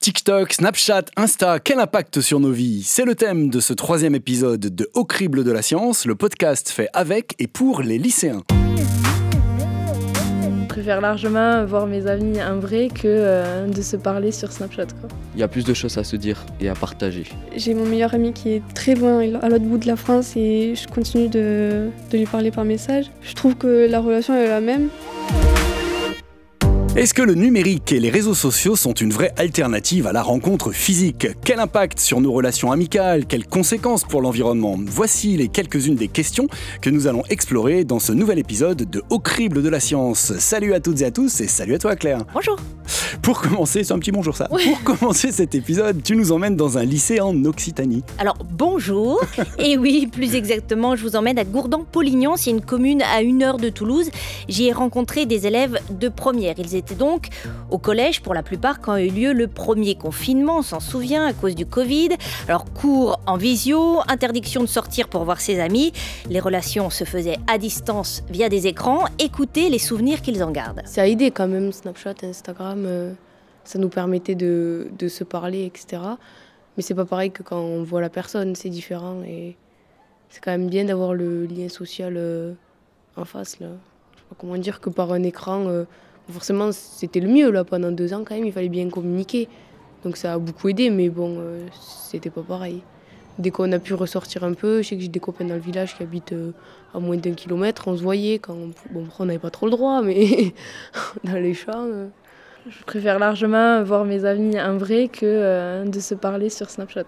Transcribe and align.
TikTok, 0.00 0.52
Snapchat, 0.52 1.06
Insta, 1.16 1.58
quel 1.58 1.80
impact 1.80 2.20
sur 2.20 2.38
nos 2.38 2.52
vies? 2.52 2.84
C'est 2.84 3.04
le 3.04 3.16
thème 3.16 3.50
de 3.50 3.58
ce 3.58 3.72
troisième 3.72 4.14
épisode 4.14 4.60
de 4.60 4.88
Au 4.94 5.04
crible 5.04 5.42
de 5.42 5.50
la 5.50 5.60
science, 5.60 6.06
le 6.06 6.14
podcast 6.14 6.68
fait 6.68 6.88
avec 6.92 7.34
et 7.40 7.48
pour 7.48 7.82
les 7.82 7.98
lycéens. 7.98 8.42
Je 10.62 10.66
préfère 10.68 11.00
largement 11.00 11.64
voir 11.66 11.88
mes 11.88 12.06
amis 12.06 12.40
en 12.40 12.60
vrai 12.60 12.88
que 12.94 13.00
euh, 13.06 13.66
de 13.66 13.82
se 13.82 13.96
parler 13.96 14.30
sur 14.30 14.52
Snapchat. 14.52 14.86
Il 15.34 15.40
y 15.40 15.42
a 15.42 15.48
plus 15.48 15.64
de 15.64 15.74
choses 15.74 15.98
à 15.98 16.04
se 16.04 16.14
dire 16.14 16.46
et 16.60 16.68
à 16.68 16.74
partager. 16.74 17.24
J'ai 17.56 17.74
mon 17.74 17.84
meilleur 17.84 18.14
ami 18.14 18.32
qui 18.32 18.50
est 18.50 18.62
très 18.74 18.94
loin, 18.94 19.18
à 19.42 19.48
l'autre 19.48 19.64
bout 19.64 19.78
de 19.78 19.88
la 19.88 19.96
France, 19.96 20.36
et 20.36 20.74
je 20.76 20.86
continue 20.86 21.28
de, 21.28 21.88
de 22.12 22.18
lui 22.18 22.26
parler 22.26 22.52
par 22.52 22.64
message. 22.64 23.06
Je 23.22 23.34
trouve 23.34 23.56
que 23.56 23.88
la 23.90 23.98
relation 23.98 24.36
est 24.36 24.46
la 24.46 24.60
même. 24.60 24.90
Est-ce 26.98 27.14
que 27.14 27.22
le 27.22 27.36
numérique 27.36 27.92
et 27.92 28.00
les 28.00 28.10
réseaux 28.10 28.34
sociaux 28.34 28.74
sont 28.74 28.92
une 28.92 29.12
vraie 29.12 29.32
alternative 29.36 30.08
à 30.08 30.12
la 30.12 30.20
rencontre 30.20 30.72
physique? 30.72 31.28
Quel 31.44 31.60
impact 31.60 32.00
sur 32.00 32.20
nos 32.20 32.32
relations 32.32 32.72
amicales? 32.72 33.24
Quelles 33.26 33.46
conséquences 33.46 34.02
pour 34.02 34.20
l'environnement? 34.20 34.76
Voici 34.84 35.36
les 35.36 35.46
quelques-unes 35.46 35.94
des 35.94 36.08
questions 36.08 36.48
que 36.82 36.90
nous 36.90 37.06
allons 37.06 37.22
explorer 37.30 37.84
dans 37.84 38.00
ce 38.00 38.10
nouvel 38.10 38.40
épisode 38.40 38.90
de 38.90 39.00
Au 39.10 39.20
crible 39.20 39.62
de 39.62 39.68
la 39.68 39.78
science. 39.78 40.36
Salut 40.40 40.74
à 40.74 40.80
toutes 40.80 41.00
et 41.02 41.04
à 41.04 41.12
tous 41.12 41.40
et 41.40 41.46
salut 41.46 41.74
à 41.74 41.78
toi 41.78 41.94
Claire. 41.94 42.24
Bonjour. 42.34 42.56
Pour 43.22 43.40
commencer, 43.42 43.84
c'est 43.84 43.92
un 43.92 43.98
petit 43.98 44.10
bonjour 44.10 44.36
ça. 44.36 44.48
Pour 44.48 44.82
commencer 44.82 45.30
cet 45.30 45.54
épisode, 45.54 46.02
tu 46.02 46.16
nous 46.16 46.32
emmènes 46.32 46.56
dans 46.56 46.78
un 46.78 46.84
lycée 46.84 47.20
en 47.20 47.44
Occitanie. 47.44 48.02
Alors 48.18 48.38
bonjour. 48.50 49.20
et 49.58 49.76
oui, 49.76 50.08
plus 50.10 50.34
exactement, 50.34 50.96
je 50.96 51.02
vous 51.02 51.14
emmène 51.14 51.38
à 51.38 51.44
Gourdan-Polignan, 51.44 52.36
c'est 52.36 52.50
une 52.50 52.60
commune 52.60 53.02
à 53.02 53.22
une 53.22 53.42
heure 53.42 53.58
de 53.58 53.68
Toulouse. 53.68 54.10
J'y 54.48 54.66
ai 54.66 54.72
rencontré 54.72 55.26
des 55.26 55.46
élèves 55.46 55.78
de 55.90 56.08
première. 56.08 56.54
Ils 56.58 56.74
étaient 56.74 56.87
donc 56.94 57.28
au 57.70 57.78
collège 57.78 58.22
pour 58.22 58.34
la 58.34 58.42
plupart 58.42 58.80
quand 58.80 58.92
a 58.92 59.02
eu 59.02 59.10
lieu 59.10 59.32
le 59.32 59.46
premier 59.46 59.94
confinement, 59.94 60.58
on 60.58 60.62
s'en 60.62 60.80
souvient, 60.80 61.26
à 61.26 61.32
cause 61.32 61.54
du 61.54 61.66
Covid. 61.66 62.10
Alors 62.46 62.64
cours 62.72 63.20
en 63.26 63.36
visio, 63.36 64.00
interdiction 64.08 64.62
de 64.62 64.66
sortir 64.66 65.08
pour 65.08 65.24
voir 65.24 65.40
ses 65.40 65.60
amis, 65.60 65.92
les 66.28 66.40
relations 66.40 66.90
se 66.90 67.04
faisaient 67.04 67.38
à 67.46 67.58
distance 67.58 68.22
via 68.28 68.48
des 68.48 68.66
écrans, 68.66 69.04
écoutez 69.18 69.68
les 69.68 69.78
souvenirs 69.78 70.22
qu'ils 70.22 70.42
en 70.42 70.50
gardent. 70.50 70.82
Ça 70.84 71.02
a 71.02 71.06
aidé 71.06 71.30
quand 71.30 71.48
même, 71.48 71.72
Snapchat, 71.72 72.14
Instagram, 72.22 72.84
euh, 72.86 73.12
ça 73.64 73.78
nous 73.78 73.88
permettait 73.88 74.34
de, 74.34 74.88
de 74.98 75.08
se 75.08 75.24
parler, 75.24 75.64
etc. 75.64 76.02
Mais 76.76 76.82
c'est 76.82 76.94
pas 76.94 77.04
pareil 77.04 77.30
que 77.30 77.42
quand 77.42 77.60
on 77.60 77.82
voit 77.82 78.00
la 78.00 78.10
personne, 78.10 78.54
c'est 78.54 78.70
différent 78.70 79.22
et 79.26 79.56
c'est 80.28 80.40
quand 80.40 80.50
même 80.50 80.68
bien 80.68 80.84
d'avoir 80.84 81.14
le 81.14 81.46
lien 81.46 81.68
social 81.68 82.14
euh, 82.16 82.52
en 83.16 83.24
face 83.24 83.60
là. 83.60 83.68
Je 84.14 84.20
sais 84.20 84.26
pas 84.28 84.36
comment 84.38 84.56
dire 84.56 84.80
que 84.80 84.90
par 84.90 85.12
un 85.12 85.22
écran. 85.22 85.66
Euh, 85.66 85.84
forcément, 86.32 86.70
c'était 86.72 87.20
le 87.20 87.28
mieux 87.28 87.50
là 87.50 87.64
pendant 87.64 87.90
deux 87.90 88.12
ans 88.12 88.22
quand 88.24 88.34
même. 88.34 88.44
Il 88.44 88.52
fallait 88.52 88.68
bien 88.68 88.88
communiquer, 88.88 89.48
donc 90.04 90.16
ça 90.16 90.34
a 90.34 90.38
beaucoup 90.38 90.68
aidé. 90.68 90.90
Mais 90.90 91.08
bon, 91.08 91.36
euh, 91.38 91.66
c'était 92.10 92.30
pas 92.30 92.42
pareil. 92.42 92.82
Dès 93.38 93.50
qu'on 93.50 93.70
a 93.72 93.78
pu 93.78 93.94
ressortir 93.94 94.42
un 94.44 94.52
peu, 94.52 94.82
je 94.82 94.88
sais 94.88 94.96
que 94.96 95.02
j'ai 95.02 95.08
des 95.08 95.20
copains 95.20 95.44
dans 95.44 95.54
le 95.54 95.60
village 95.60 95.96
qui 95.96 96.02
habitent 96.02 96.32
euh, 96.32 96.50
à 96.92 96.98
moins 96.98 97.16
d'un 97.16 97.32
kilomètre. 97.32 97.86
On 97.86 97.96
se 97.96 98.02
voyait 98.02 98.38
quand, 98.38 98.56
bon, 98.90 99.06
on 99.18 99.24
n'avait 99.24 99.38
pas 99.38 99.50
trop 99.50 99.66
le 99.66 99.72
droit, 99.72 100.02
mais 100.02 100.54
dans 101.24 101.34
les 101.34 101.54
champs. 101.54 101.84
Euh. 101.84 102.08
Je 102.68 102.82
préfère 102.84 103.18
largement 103.18 103.82
voir 103.82 104.04
mes 104.04 104.24
amis 104.24 104.60
en 104.60 104.76
vrai 104.76 105.08
que 105.08 105.88
de 105.88 106.00
se 106.00 106.14
parler 106.14 106.50
sur 106.50 106.68
Snapchat. 106.68 107.04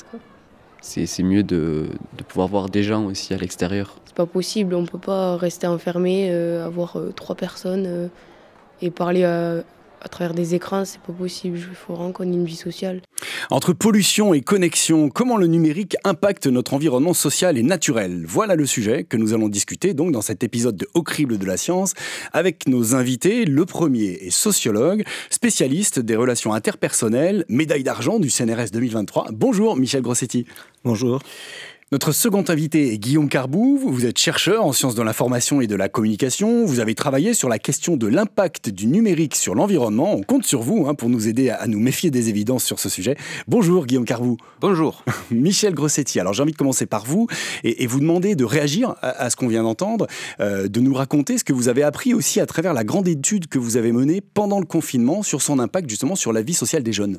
C'est 0.81 1.23
mieux 1.23 1.43
de, 1.43 1.89
de, 2.17 2.23
pouvoir 2.23 2.49
voir 2.49 2.71
des 2.71 2.83
gens 2.83 3.05
aussi 3.05 3.35
à 3.35 3.37
l'extérieur. 3.37 3.97
C'est 4.07 4.15
pas 4.15 4.25
possible, 4.25 4.75
on 4.75 4.87
peut 4.87 4.97
pas 4.97 5.37
rester 5.37 5.67
enfermé, 5.67 6.33
avoir 6.33 6.97
trois 7.15 7.35
personnes 7.35 8.09
et 8.83 8.91
parler 8.91 9.25
à, 9.25 9.63
travers 10.11 10.35
des 10.35 10.55
écrans, 10.55 10.85
c'est 10.85 11.01
pas 11.01 11.13
possible. 11.13 11.59
Il 11.59 11.75
faut 11.75 11.95
vraiment 11.95 12.13
qu'on 12.13 12.25
ait 12.25 12.35
une 12.35 12.45
vie 12.45 12.57
sociale. 12.57 13.03
Entre 13.51 13.73
pollution 13.73 14.33
et 14.33 14.41
connexion, 14.41 15.11
comment 15.11 15.37
le 15.37 15.47
numérique 15.47 15.97
impacte 16.05 16.47
notre 16.47 16.75
environnement 16.75 17.13
social 17.13 17.59
et 17.59 17.63
naturel? 17.63 18.25
Voilà 18.27 18.55
le 18.55 18.65
sujet 18.65 19.05
que 19.05 19.17
nous 19.17 19.35
allons 19.35 19.49
discuter 19.49 19.93
donc 19.93 20.13
dans 20.13 20.23
cet 20.23 20.43
épisode 20.43 20.77
de 20.77 20.89
Au 20.95 21.03
crible 21.03 21.37
de 21.37 21.45
la 21.45 21.57
science 21.57 21.95
avec 22.33 22.67
nos 22.67 22.95
invités. 22.95 23.45
Le 23.45 23.67
premier 23.67 24.13
est 24.23 24.31
sociologue, 24.31 25.05
spécialiste 25.29 26.01
des 26.01 26.17
relations 26.17 26.55
interpersonnelles, 26.55 27.45
médaille 27.49 27.85
d'argent 27.85 28.19
du 28.19 28.31
CNRS 28.31 28.71
2023. 28.73 29.29
Bonjour 29.33 29.77
Michel 29.77 30.03
Grossetti. 30.03 30.47
Bonjour. 30.85 31.21
Notre 31.93 32.13
second 32.13 32.45
invité 32.47 32.93
est 32.93 32.99
Guillaume 32.99 33.29
Carbou. 33.29 33.77
Vous 33.85 34.07
êtes 34.07 34.17
chercheur 34.17 34.65
en 34.65 34.71
sciences 34.71 34.95
de 34.95 35.03
l'information 35.03 35.61
et 35.61 35.67
de 35.67 35.75
la 35.75 35.89
communication. 35.89 36.65
Vous 36.65 36.79
avez 36.79 36.95
travaillé 36.95 37.35
sur 37.35 37.49
la 37.49 37.59
question 37.59 37.97
de 37.97 38.07
l'impact 38.07 38.69
du 38.69 38.87
numérique 38.87 39.35
sur 39.35 39.57
l'environnement. 39.57 40.15
On 40.15 40.23
compte 40.23 40.47
sur 40.47 40.63
vous 40.63 40.87
hein, 40.87 40.95
pour 40.95 41.09
nous 41.09 41.27
aider 41.27 41.51
à, 41.51 41.67
nous 41.67 41.81
méfier 41.81 42.13
des 42.13 42.29
évidences 42.29 42.63
sur 42.63 42.79
ce 42.79 42.89
sujet. 42.89 43.17
Bonjour 43.49 43.87
Guillaume 43.87 44.05
Carbou. 44.05 44.37
Bonjour. 44.61 45.05
Michel 45.33 45.75
Grossetti. 45.75 46.21
Alors 46.21 46.33
j'ai 46.33 46.45
envie 46.45 46.53
de 46.53 46.57
commencer 46.57 46.87
par 46.87 47.05
vous 47.05 47.27
et, 47.65 47.89
vous 47.89 47.99
demander 47.99 48.37
de 48.37 48.45
réagir 48.45 48.95
à, 49.03 49.29
ce 49.29 49.35
qu'on 49.35 49.49
vient 49.49 49.65
d'entendre, 49.65 50.07
euh, 50.39 50.69
de 50.69 50.79
nous 50.79 50.95
raconter 50.95 51.39
ce 51.39 51.43
que 51.43 51.53
vous 51.53 51.67
avez 51.67 51.83
appris 51.83 52.15
aussi 52.15 52.39
à 52.39 52.47
travers 52.47 52.73
la 52.73 52.85
grande 52.85 53.09
étude 53.09 53.49
que 53.49 53.59
vous 53.59 53.77
avez 53.77 53.91
menée 53.91 54.21
pendant 54.21 54.61
le 54.61 54.67
confinement 54.67 55.25
sur 55.25 55.43
son 55.43 55.59
impact 55.59 55.91
justement 55.91 56.15
sur 56.15 56.33
la 56.33 56.43
vie 56.43 56.55
sociale 56.55 56.85
des 56.85 56.93
jeunes. 56.93 57.19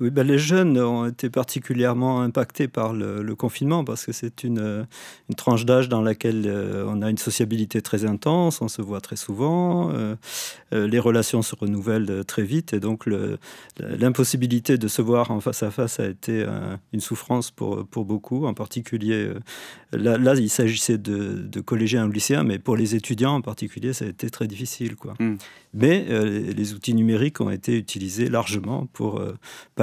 Oui, 0.00 0.10
ben 0.10 0.24
les 0.24 0.38
jeunes 0.38 0.78
ont 0.78 1.06
été 1.06 1.28
particulièrement 1.28 2.20
impactés 2.20 2.68
par 2.68 2.92
le, 2.92 3.34
confinement 3.34 3.84
parce 3.84 4.06
que 4.06 4.12
c'est 4.12 4.44
une, 4.44 4.86
une, 5.28 5.34
tranche 5.34 5.64
d'âge 5.64 5.88
dans 5.88 6.02
laquelle 6.02 6.44
euh, 6.46 6.84
on 6.86 7.02
a 7.02 7.10
une 7.10 7.18
sociabilité 7.18 7.82
très 7.82 8.04
intense, 8.04 8.62
on 8.62 8.68
se 8.68 8.80
voit 8.80 9.00
très 9.00 9.16
souvent, 9.16 9.90
euh, 9.90 10.14
euh, 10.72 10.86
les 10.86 11.00
relations 11.00 11.42
se 11.42 11.54
renouvellent 11.56 12.24
très 12.26 12.44
vite 12.44 12.74
et 12.74 12.80
donc 12.80 13.08
l'impossibilité 13.78 14.78
de 14.78 14.86
se 14.86 15.02
voir 15.02 15.32
en 15.32 15.40
face 15.40 15.64
à 15.64 15.70
face 15.72 15.98
a 15.98 16.06
été 16.06 16.46
une 16.92 17.00
souffrance 17.00 17.50
pour, 17.50 17.84
pour 17.86 18.04
beaucoup, 18.04 18.46
en 18.46 18.54
particulier 18.54 19.32
là, 19.92 20.16
là 20.16 20.34
il 20.34 20.50
s'agissait 20.50 20.98
de, 20.98 21.42
de, 21.42 21.60
collégiens 21.60 22.06
ou 22.06 22.12
lycéens, 22.12 22.44
mais 22.44 22.60
pour 22.60 22.76
les 22.76 22.94
étudiants 22.94 23.34
en 23.34 23.40
particulier, 23.40 23.92
ça 23.92 24.04
a 24.04 24.08
été 24.08 24.30
très 24.30 24.46
difficile. 24.46 24.94
Quoi. 24.94 25.14
Hmm. 25.18 25.36
Mais 25.74 26.06
les 26.08 26.72
outils 26.72 26.94
numériques 26.94 27.40
ont 27.40 27.50
été 27.50 27.76
utilisés 27.76 28.28
largement 28.30 28.86
pour 28.92 29.22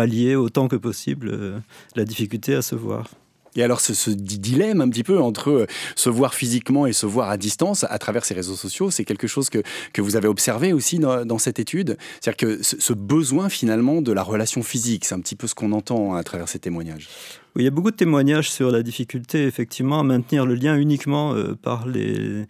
pallier 0.06 0.36
autant 0.36 0.68
que 0.68 0.76
possible 0.76 1.30
euh, 1.30 1.58
la 1.96 2.06
difficulté 2.06 2.54
à 2.54 2.62
se 2.62 2.76
voir. 2.76 3.10
Et 3.56 3.64
alors 3.64 3.80
ce, 3.82 4.12
dilemme 4.12 4.82
un 4.82 4.90
petit 4.90 5.04
peu 5.04 5.20
entre 5.20 5.50
euh, 5.50 5.68
se 5.96 6.10
voir 6.10 6.36
physiquement 6.36 6.86
et 6.86 6.94
se 6.94 7.08
voir 7.08 7.32
à 7.32 7.38
distance 7.38 7.86
à 7.90 7.98
travers 7.98 8.24
ces 8.24 8.36
réseaux 8.36 8.56
sociaux, 8.56 8.92
c'est 8.92 9.04
quelque 9.04 9.26
chose 9.26 9.50
que, 9.50 9.64
que 9.94 10.04
vous 10.04 10.16
avez 10.16 10.28
observé 10.28 10.74
aussi 10.74 11.00
dans, 11.00 11.40
cette 11.40 11.58
étude? 11.58 11.98
C'est-à-dire 12.22 12.38
que 12.38 12.62
ce, 12.62 12.94
besoin 12.94 13.50
finalement 13.50 14.04
de 14.04 14.12
la 14.12 14.22
relation 14.22 14.62
physique, 14.62 15.06
c'est 15.06 15.16
un 15.16 15.22
petit 15.22 15.36
peu 15.36 15.48
ce 15.48 15.56
qu'on 15.56 15.72
entend 15.72 16.14
à 16.14 16.24
travers 16.24 16.50
ces 16.50 16.60
témoignages 16.60 17.10
il 17.58 17.64
y 17.64 17.68
a 17.68 17.72
beaucoup 17.72 17.92
de 17.92 17.96
témoignages 17.96 18.52
sur 18.52 18.70
la 18.70 18.84
difficulté, 18.84 19.46
effectivement, 19.46 20.02
à 20.02 20.04
maintenir 20.04 20.46
le 20.46 20.56
lien 20.56 20.76
uniquement 20.76 21.34
euh, 21.34 21.56
par 21.56 21.88
les, 21.88 22.46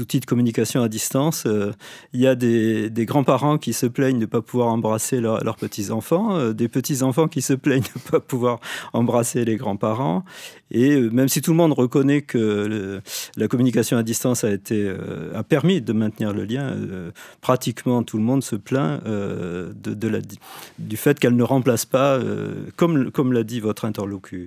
outils 0.00 0.20
de 0.20 0.24
communication 0.24 0.82
à 0.82 0.88
distance. 0.88 1.44
Euh, 1.46 1.72
il 2.14 2.20
y 2.20 2.26
a 2.26 2.34
des, 2.34 2.90
grands-parents 3.04 3.58
qui 3.58 3.74
se 3.74 3.84
plaignent 3.84 4.16
de 4.16 4.22
ne 4.22 4.26
pas 4.26 4.40
pouvoir 4.40 4.68
embrasser 4.68 5.20
leurs 5.20 5.56
petits-enfants, 5.56 6.36
euh, 6.36 6.52
des 6.54 6.68
petits-enfants 6.68 7.28
qui 7.28 7.42
se 7.42 7.52
plaignent 7.54 7.82
de 7.82 8.00
ne 8.06 8.10
pas 8.10 8.20
pouvoir 8.20 8.60
embrasser 8.94 9.44
les 9.44 9.56
grands-parents. 9.56 10.24
Et 10.70 10.98
même 10.98 11.28
si 11.28 11.40
tout 11.42 11.50
le 11.50 11.56
monde 11.56 11.72
reconnaît 11.72 12.22
que 12.22 13.00
la 13.36 13.48
communication 13.48 13.96
à 13.96 14.02
distance 14.02 14.44
a, 14.44 14.50
été, 14.50 14.92
a 15.34 15.42
permis 15.42 15.80
de 15.80 15.94
maintenir 15.94 16.34
le 16.34 16.44
lien, 16.44 16.76
pratiquement 17.40 18.02
tout 18.02 18.18
le 18.18 18.22
monde 18.22 18.42
se 18.42 18.54
plaint 18.54 19.00
du 20.78 20.96
fait 20.98 21.18
qu'elle 21.18 21.36
ne 21.36 21.42
remplace 21.42 21.86
pas, 21.86 22.20
comme, 22.76 23.10
comme 23.10 23.32
l'a 23.32 23.44
dit 23.44 23.60
votre 23.60 23.86
interlocuteur, 23.86 24.37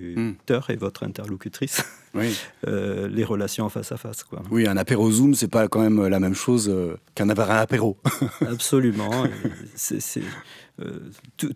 et 0.70 0.76
votre 0.76 1.04
interlocutrice 1.04 1.84
euh, 2.66 3.08
les 3.08 3.24
relations 3.24 3.68
face 3.68 3.92
à 3.92 3.96
face. 3.96 4.24
Quoi. 4.24 4.42
Oui, 4.50 4.66
un 4.66 4.76
apéro 4.76 5.10
Zoom, 5.10 5.34
c'est 5.34 5.48
pas 5.48 5.68
quand 5.68 5.80
même 5.80 6.06
la 6.06 6.20
même 6.20 6.34
chose 6.34 6.68
euh, 6.68 6.96
qu'un 7.14 7.28
apéro. 7.28 7.96
Absolument. 8.40 9.24
c'est 9.74 10.00
euh, 10.80 11.10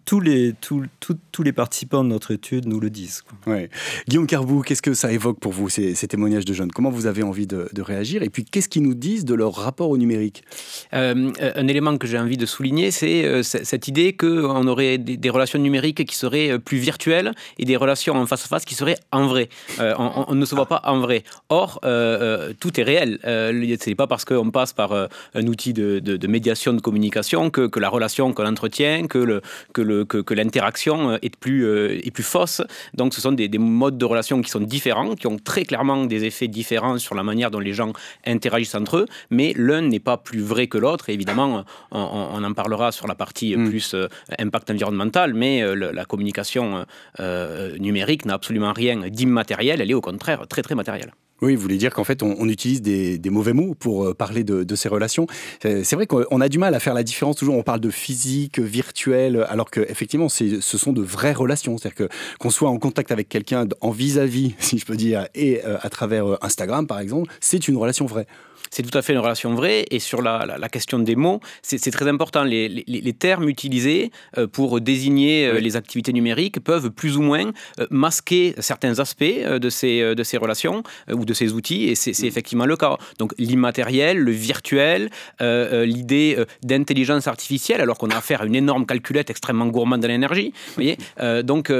tous 0.05 0.21
les, 0.21 0.53
tous 0.61 1.43
les 1.43 1.53
participants 1.53 2.05
de 2.05 2.08
notre 2.08 2.32
étude 2.32 2.67
nous 2.67 2.81
le 2.81 2.91
disent. 2.91 3.23
Ouais. 3.47 3.70
Guillaume 4.08 4.26
Carbou, 4.26 4.61
qu'est-ce 4.61 4.82
que 4.82 4.93
ça 4.93 5.11
évoque 5.11 5.41
pour 5.41 5.53
vous, 5.53 5.69
ces, 5.69 5.94
témoignages 5.94 6.44
de 6.44 6.53
jeunes? 6.53 6.70
Comment 6.70 6.91
vous 6.91 7.06
avez 7.06 7.23
envie 7.23 7.47
de, 7.47 7.69
réagir? 7.81 8.23
Et 8.23 8.31
puis, 8.31 8.44
qu'est-ce 8.44 8.69
qu'ils 8.69 8.82
nous 8.82 8.94
disent 8.94 9.25
de 9.25 9.35
leur 9.35 9.55
rapport 9.55 9.88
au 9.91 9.97
numérique? 9.97 10.44
Euh, 10.93 11.32
Un 11.41 11.69
élément 11.69 11.97
que 11.97 12.06
j'ai 12.06 12.19
envie 12.19 12.37
de 12.37 12.47
souligner, 12.47 12.91
c'est 12.91 13.25
euh, 13.25 13.43
cette 13.43 13.88
idée 13.88 14.12
qu'on 14.14 14.67
aurait 14.67 14.99
des, 14.99 15.31
relations 15.31 15.58
numériques 15.58 16.05
qui 16.05 16.17
seraient 16.17 16.58
plus 16.58 16.79
virtuelles 16.79 17.32
et 17.58 17.64
des 17.64 17.76
relations 17.76 18.14
en 18.17 18.26
face 18.26 18.44
à 18.44 18.49
face 18.49 18.64
qui 18.64 18.75
seraient 18.75 18.99
en 19.12 19.26
vrai. 19.26 19.49
On, 19.79 20.35
ne 20.35 20.44
se 20.46 20.54
voit 20.54 20.66
pas 20.66 20.81
en 20.84 21.00
vrai. 21.00 21.22
Or, 21.48 21.81
tout 21.82 22.81
est 22.81 22.82
réel. 22.82 23.19
Ce 23.22 23.88
n'est 23.88 23.94
pas 23.94 24.06
parce 24.06 24.25
qu'on 24.25 24.50
passe 24.50 24.72
par 24.72 24.93
un 24.93 25.46
outil 25.46 25.72
de, 25.72 26.26
médiation 26.26 26.72
de 26.72 26.81
communication 26.81 27.50
que, 27.50 27.78
la 27.78 27.88
relation 27.88 28.32
qu'on 28.32 28.46
entretient, 28.46 29.06
que, 29.06 29.19
le, 29.19 29.43
que, 29.72 29.82
le, 29.82 30.04
que, 30.04 30.34
l'interaction 30.34 31.19
est 31.20 31.37
plus, 31.37 31.66
est 31.66 32.10
plus 32.10 32.22
fausse. 32.22 32.62
Donc, 32.94 33.14
ce 33.14 33.20
sont 33.20 33.32
des, 33.32 33.48
des 33.48 33.58
modes 33.58 33.98
de 33.98 34.04
relation 34.04 34.40
qui 34.40 34.50
sont 34.50 34.60
différents, 34.60 35.14
qui 35.14 35.26
ont 35.26 35.38
très 35.38 35.64
clairement 35.64 36.04
des 36.06 36.25
effets 36.25 36.48
différents 36.48 36.98
sur 36.98 37.14
la 37.14 37.22
manière 37.22 37.50
dont 37.50 37.60
les 37.60 37.72
gens 37.72 37.93
interagissent 38.25 38.75
entre 38.75 38.98
eux, 38.98 39.06
mais 39.31 39.52
l'un 39.56 39.82
n'est 39.82 40.00
pas 40.00 40.16
plus 40.16 40.40
vrai 40.40 40.66
que 40.66 40.78
l'autre. 40.78 41.10
évidemment, 41.10 41.64
on, 41.90 42.43
en 42.44 42.52
parlera 42.52 42.93
sur 42.93 43.06
la 43.06 43.14
partie 43.14 43.56
mm. 43.56 43.69
plus 43.69 43.94
euh, 43.94 44.08
impact 44.38 44.70
environnemental, 44.70 45.34
mais 45.34 45.62
euh, 45.62 45.75
la 45.75 46.04
communication 46.04 46.87
euh, 47.20 47.76
numérique 47.78 48.25
n'a 48.25 48.34
absolument 48.34 48.72
rien 48.72 49.08
d'immatériel, 49.08 49.81
elle 49.81 49.90
est 49.90 49.94
au 49.94 50.00
contraire 50.00 50.36
très 50.49 50.62
très 50.62 50.75
matérielle. 50.75 51.12
Oui, 51.43 51.55
vous 51.55 51.61
voulez 51.61 51.77
dire 51.77 51.93
qu'en 51.93 52.05
fait, 52.05 52.23
on, 52.23 52.49
utilise 52.49 52.81
des, 52.81 53.21
mauvais 53.31 53.53
mots 53.53 53.75
pour 53.75 54.17
parler 54.17 54.43
de, 54.43 54.75
ces 54.75 54.88
relations. 54.88 55.27
C'est 55.61 55.93
vrai 55.94 56.06
qu'on 56.06 56.41
a 56.41 56.49
du 56.49 56.59
mal 56.59 56.75
à 56.75 56.81
faire 56.81 56.94
la 56.94 57.03
différence. 57.03 57.37
Toujours, 57.37 57.56
on 57.56 57.62
parle 57.62 57.81
de 57.81 57.91
physique, 57.91 58.59
virtuel, 58.59 59.44
alors 59.50 59.71
qu'effectivement, 59.71 60.31
ce 60.31 60.61
sont 60.61 60.94
de 60.94 61.03
vraies 61.03 61.35
relations. 61.35 61.77
C'est-à-dire 61.77 62.09
qu'on 62.38 62.50
soit 62.50 62.71
en 62.71 62.79
contact 62.79 63.12
avec 63.12 63.29
quelqu'un 63.29 63.67
en 63.83 63.91
vis-à-vis, 63.91 64.55
si 64.61 64.79
je 64.79 64.87
peux 64.87 64.97
dire, 64.97 65.29
et 65.35 65.62
à 65.62 65.91
travers 65.91 66.43
Instagram, 66.43 66.87
par 66.87 67.00
exemple, 67.00 67.31
c'est 67.41 67.69
une 67.69 67.77
relation 67.77 68.06
vraie 68.06 68.27
c'est 68.71 68.83
tout 68.83 68.97
à 68.97 69.03
fait 69.03 69.13
une 69.13 69.19
relation 69.19 69.55
vraie. 69.55 69.85
Et 69.91 69.99
sur 69.99 70.23
la, 70.23 70.69
question 70.71 70.99
des 70.99 71.17
mots, 71.17 71.41
c'est 71.63 71.91
très 71.91 72.09
important. 72.09 72.45
Les, 72.45 73.13
termes 73.19 73.49
utilisés 73.49 74.11
euh, 74.37 74.47
pour 74.47 74.81
désigner 74.81 75.47
euh, 75.47 75.59
les 75.59 75.77
activités 75.77 76.13
numériques 76.13 76.61
peuvent 76.61 76.91
plus 76.91 77.17
ou 77.17 77.23
moins 77.23 77.53
euh, 77.81 77.87
masquer 77.91 78.55
certains 78.59 78.99
aspects 78.99 79.25
de 79.25 79.71
ces, 79.71 80.15
de 80.15 80.23
ces 80.23 80.37
relations 80.37 80.83
ou 81.11 81.25
de 81.25 81.33
ces 81.33 81.53
outils. 81.53 81.89
Et 81.89 81.95
c'est 81.95 82.27
effectivement 82.27 82.67
le 82.67 82.77
cas. 82.77 82.97
Donc 83.19 83.33
l'immatériel, 83.39 84.19
le 84.19 84.33
virtuel, 84.33 85.11
l'idée 85.41 86.37
d'intelligence 86.63 87.27
artificielle, 87.27 87.81
alors 87.81 87.99
qu'on 87.99 88.09
a 88.09 88.17
affaire 88.17 88.43
à 88.43 88.47
une 88.47 88.55
énorme 88.55 88.87
calculette 88.87 89.31
extrêmement 89.31 89.67
gourmande 89.67 90.01
de 90.01 90.09
l'énergie. 90.09 90.53
voyez 90.75 90.99
Donc 91.43 91.73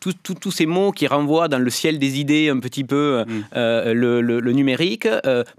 tous 0.00 0.50
ces 0.50 0.66
mots 0.66 0.92
qui 0.92 1.06
renvoient 1.06 1.48
dans 1.48 1.58
le 1.58 1.70
ciel 1.70 1.98
des 1.98 2.18
idées 2.18 2.48
un 2.48 2.58
petit 2.58 2.84
peu 2.84 3.24
le, 3.54 4.20
le, 4.20 4.52
numérique 4.52 5.08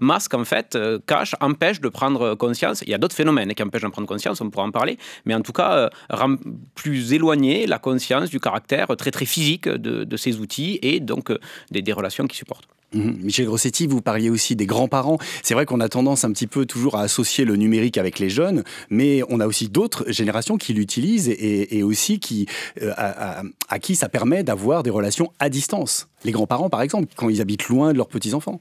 masquent 0.00 0.34
en 0.34 0.44
fait 0.44 0.61
euh, 0.74 0.98
cache, 1.06 1.34
empêche 1.40 1.80
de 1.80 1.88
prendre 1.88 2.34
conscience. 2.34 2.82
Il 2.82 2.90
y 2.90 2.94
a 2.94 2.98
d'autres 2.98 3.14
phénomènes 3.14 3.54
qui 3.54 3.62
empêchent 3.62 3.82
de 3.82 3.88
prendre 3.88 4.08
conscience, 4.08 4.40
on 4.40 4.50
pourra 4.50 4.64
en 4.64 4.70
parler, 4.70 4.98
mais 5.24 5.34
en 5.34 5.40
tout 5.40 5.52
cas, 5.52 5.72
euh, 5.72 5.88
rend 6.10 6.36
plus 6.74 7.12
éloigné 7.12 7.66
la 7.66 7.78
conscience 7.78 8.30
du 8.30 8.40
caractère 8.40 8.88
très 8.96 9.10
très 9.10 9.26
physique 9.26 9.68
de, 9.68 10.16
ces 10.16 10.38
outils 10.38 10.78
et 10.82 11.00
donc 11.00 11.30
euh, 11.30 11.38
des 11.70 11.92
relations 11.92 12.26
qui 12.26 12.36
supportent. 12.36 12.68
Mhm. 12.94 13.18
Michel 13.22 13.46
Grossetti, 13.46 13.86
vous 13.86 14.02
parliez 14.02 14.30
aussi 14.30 14.56
des 14.56 14.66
grands-parents. 14.66 15.18
C'est 15.42 15.54
vrai 15.54 15.66
qu'on 15.66 15.80
a 15.80 15.88
tendance 15.88 16.24
un 16.24 16.32
petit 16.32 16.46
peu 16.46 16.66
toujours 16.66 16.96
à 16.96 17.02
associer 17.02 17.44
le 17.44 17.56
numérique 17.56 17.98
avec 17.98 18.18
les 18.18 18.28
jeunes, 18.28 18.64
mais 18.90 19.22
on 19.28 19.40
a 19.40 19.46
aussi 19.46 19.68
d'autres 19.68 20.04
générations 20.08 20.58
qui 20.58 20.74
l'utilisent 20.74 21.28
et, 21.28 21.82
aussi 21.82 22.20
qui, 22.20 22.46
euh, 22.82 22.92
à, 22.96 23.78
qui 23.78 23.94
ça 23.94 24.08
permet 24.08 24.42
d'avoir 24.42 24.82
des 24.82 24.90
relations 24.90 25.32
à 25.38 25.48
distance. 25.48 26.08
Les 26.24 26.32
grands-parents, 26.32 26.70
par 26.70 26.82
exemple, 26.82 27.08
quand 27.16 27.28
ils 27.28 27.40
habitent 27.40 27.68
loin 27.68 27.92
de 27.92 27.96
leurs 27.96 28.08
petits-enfants. 28.08 28.60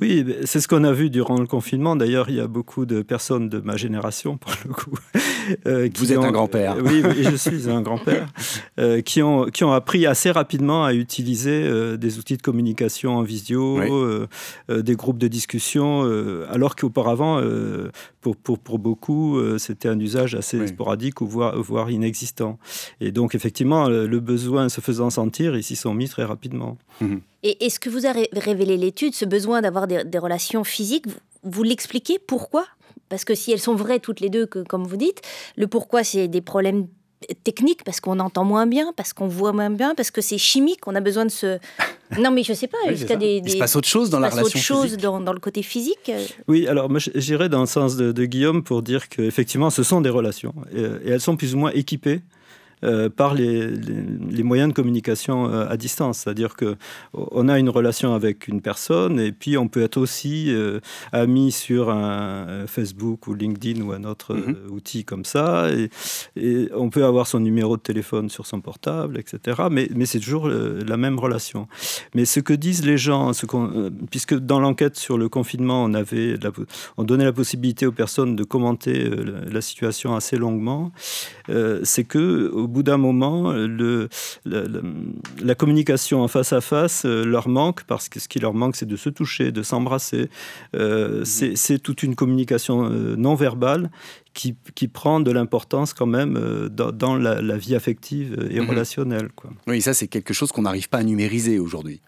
Oui, 0.00 0.24
c'est 0.44 0.60
ce 0.60 0.68
qu'on 0.68 0.84
a 0.84 0.92
vu 0.92 1.10
durant 1.10 1.38
le 1.38 1.46
confinement. 1.46 1.96
D'ailleurs, 1.96 2.28
il 2.28 2.36
y 2.36 2.40
a 2.40 2.46
beaucoup 2.46 2.86
de 2.86 3.02
personnes 3.02 3.48
de 3.48 3.58
ma 3.60 3.76
génération, 3.76 4.36
pour 4.36 4.52
le 4.66 4.74
coup. 4.74 4.94
Euh, 5.66 5.88
qui 5.88 6.00
vous 6.00 6.12
êtes 6.12 6.18
un 6.18 6.30
grand-père. 6.30 6.76
oui, 6.84 7.02
je 7.22 7.34
suis 7.34 7.70
un 7.70 7.80
grand-père. 7.80 8.28
Euh, 8.78 9.00
qui, 9.00 9.22
ont, 9.22 9.46
qui 9.46 9.64
ont 9.64 9.72
appris 9.72 10.06
assez 10.06 10.30
rapidement 10.30 10.84
à 10.84 10.92
utiliser 10.92 11.96
des 11.96 12.18
outils 12.18 12.36
de 12.36 12.42
communication 12.42 13.16
en 13.16 13.22
visio 13.22 13.78
euh, 13.80 14.26
euh, 14.70 14.82
des 14.82 14.96
groupes 14.96 15.18
de 15.18 15.28
discussion, 15.28 16.02
euh, 16.04 16.46
alors 16.50 16.76
qu'auparavant, 16.76 17.40
pour, 18.20 18.36
pour, 18.36 18.58
pour, 18.58 18.78
beaucoup, 18.78 19.38
c'était 19.58 19.88
un 19.88 19.98
usage 19.98 20.34
assez 20.34 20.66
sporadique 20.66 21.20
ou 21.20 21.26
voire, 21.26 21.60
voire, 21.60 21.90
inexistant. 21.90 22.58
Et 23.00 23.12
donc, 23.12 23.34
effectivement, 23.34 23.88
le 23.88 24.20
besoin 24.20 24.68
se 24.68 24.80
faisant 24.80 25.10
sentir, 25.10 25.56
ils 25.56 25.62
s'y 25.62 25.76
sont 25.76 25.94
mis 25.94 26.08
très 26.08 26.24
rapidement. 26.24 26.76
Mhm. 27.00 27.20
Et 27.42 27.66
est-ce 27.66 27.78
que 27.78 27.88
vous 27.88 28.06
a 28.06 28.12
révélé 28.32 28.76
l'étude, 28.76 29.14
ce 29.14 29.24
besoin 29.24 29.62
d'avoir 29.62 29.86
des, 29.86 30.04
des, 30.04 30.18
relations 30.18 30.64
physiques? 30.64 31.06
Vous, 31.06 31.14
vous 31.44 31.62
l'expliquez 31.62 32.18
Pourquoi? 32.18 32.66
Parce 33.08 33.24
que 33.24 33.34
si 33.34 33.52
elles 33.52 33.60
sont 33.60 33.74
vraies 33.74 34.00
toutes 34.00 34.20
les 34.20 34.28
deux, 34.28 34.46
que, 34.46 34.60
comme 34.60 34.84
vous 34.84 34.96
dites, 34.96 35.22
le 35.56 35.66
pourquoi, 35.66 36.04
c'est 36.04 36.28
des 36.28 36.40
problèmes 36.40 36.88
technique 37.44 37.84
parce 37.84 38.00
qu'on 38.00 38.20
entend 38.20 38.44
moins 38.44 38.66
bien, 38.66 38.92
parce 38.96 39.12
qu'on 39.12 39.26
voit 39.26 39.52
moins 39.52 39.70
bien, 39.70 39.94
parce 39.94 40.10
que 40.10 40.20
c'est 40.20 40.38
chimique, 40.38 40.86
on 40.86 40.94
a 40.94 41.00
besoin 41.00 41.24
de 41.24 41.30
se... 41.30 41.58
Non 42.18 42.30
mais 42.30 42.42
je 42.42 42.54
sais 42.54 42.68
pas, 42.68 42.78
il, 42.86 43.04
des, 43.18 43.42
il 43.44 43.50
se 43.50 43.58
passe 43.58 43.76
autre 43.76 43.86
chose 43.86 44.08
dans 44.08 44.18
la 44.18 44.30
relation 44.30 44.46
autre 44.46 44.58
chose 44.58 44.96
dans, 44.96 45.20
dans, 45.20 45.34
le 45.34 45.40
côté 45.40 45.62
physique? 45.62 46.10
Oui, 46.46 46.66
alors 46.66 46.90
j'irais 47.14 47.50
dans 47.50 47.60
le 47.60 47.66
sens 47.66 47.96
de, 47.96 48.12
de 48.12 48.24
Guillaume 48.24 48.62
pour 48.62 48.80
dire 48.80 49.10
qu'effectivement 49.10 49.68
ce 49.68 49.82
sont 49.82 50.00
des 50.00 50.08
relations 50.08 50.54
et, 50.74 50.80
et, 50.80 51.10
elles 51.10 51.20
sont 51.20 51.36
plus 51.36 51.54
ou 51.54 51.58
moins 51.58 51.70
équipées 51.72 52.22
euh, 52.84 53.08
par 53.08 53.34
les, 53.34 53.66
les, 53.66 54.42
moyens 54.44 54.68
de 54.68 54.74
communication 54.74 55.52
euh, 55.52 55.68
à 55.68 55.76
distance. 55.76 56.18
C'est-à-dire 56.18 56.54
qu'on 56.54 57.48
a 57.48 57.58
une 57.58 57.70
relation 57.70 58.14
avec 58.14 58.46
une 58.46 58.60
personne 58.60 59.18
et 59.18 59.32
puis 59.32 59.58
on 59.58 59.66
peut 59.66 59.82
être 59.82 59.96
aussi 59.96 60.54
euh, 60.54 60.78
ami 61.10 61.50
sur 61.50 61.90
un 61.90 62.66
Facebook 62.68 63.26
ou 63.26 63.34
LinkedIn 63.34 63.82
ou 63.82 63.90
un 63.90 64.04
autre 64.04 64.34
mhm. 64.34 64.56
outil 64.70 65.04
comme 65.04 65.24
ça. 65.24 65.70
Et, 65.72 65.90
et, 66.36 66.68
on 66.72 66.88
peut 66.88 67.04
avoir 67.04 67.26
son 67.26 67.40
numéro 67.40 67.76
de 67.76 67.82
téléphone 67.82 68.30
sur 68.30 68.46
son 68.46 68.60
portable, 68.60 69.18
etc. 69.18 69.62
Mais, 69.70 69.88
mais 69.96 70.06
c'est 70.06 70.20
toujours 70.20 70.48
la 70.48 70.96
même 70.96 71.18
relation. 71.18 71.66
Mais 72.14 72.24
ce 72.24 72.38
que 72.38 72.52
disent 72.52 72.86
les 72.86 72.98
gens, 72.98 73.32
ce 73.32 73.46
puisque 74.10 74.34
dans 74.38 74.60
l'enquête 74.60 74.96
sur 74.96 75.18
le 75.18 75.28
confinement, 75.28 75.82
on, 75.82 75.94
avait 75.94 76.38
on 76.96 77.04
donnait 77.04 77.24
la 77.24 77.32
possibilité 77.32 77.86
aux 77.86 77.92
personnes 77.92 78.36
de 78.36 78.44
commenter 78.44 79.10
la 79.50 79.60
situation 79.60 80.14
assez 80.14 80.36
longuement, 80.36 80.92
c'est 81.82 82.04
que 82.04 82.50
au 82.52 82.67
bout 82.68 82.82
d'un 82.82 82.98
moment, 82.98 83.52
le, 83.52 84.08
la 84.44 85.54
communication 85.54 86.22
en 86.22 86.28
face 86.28 86.52
à 86.52 86.60
face 86.60 87.04
euh, 87.04 87.24
leur 87.24 87.48
manque 87.48 87.84
parce 87.84 88.08
que 88.08 88.20
ce 88.20 88.28
qui 88.28 88.38
leur 88.38 88.54
manque, 88.54 88.76
c'est 88.76 88.86
de 88.86 88.96
se 88.96 89.08
toucher, 89.08 89.52
de 89.52 89.62
s'embrasser. 89.62 90.28
Euh, 90.74 91.20
mhm. 91.20 91.56
C'est 91.56 91.78
toute 91.78 92.02
une 92.02 92.14
communication 92.14 92.84
euh, 92.84 93.16
non 93.16 93.34
verbale 93.34 93.90
qui, 94.34 94.56
qui, 94.74 94.88
prend 94.88 95.20
de 95.20 95.30
l'importance 95.30 95.92
quand 95.94 96.06
même 96.06 96.68
dans, 96.70 97.16
la, 97.16 97.56
vie 97.56 97.74
affective 97.74 98.48
et 98.50 98.60
mhm. 98.60 98.68
relationnelle. 98.68 99.28
Quoi. 99.34 99.50
Oui, 99.66 99.80
ça 99.80 99.94
c'est 99.94 100.08
quelque 100.08 100.32
chose 100.32 100.52
qu'on 100.52 100.62
n'arrive 100.62 100.88
pas 100.88 100.98
à 100.98 101.02
numériser 101.02 101.58
aujourd'hui. 101.58 102.00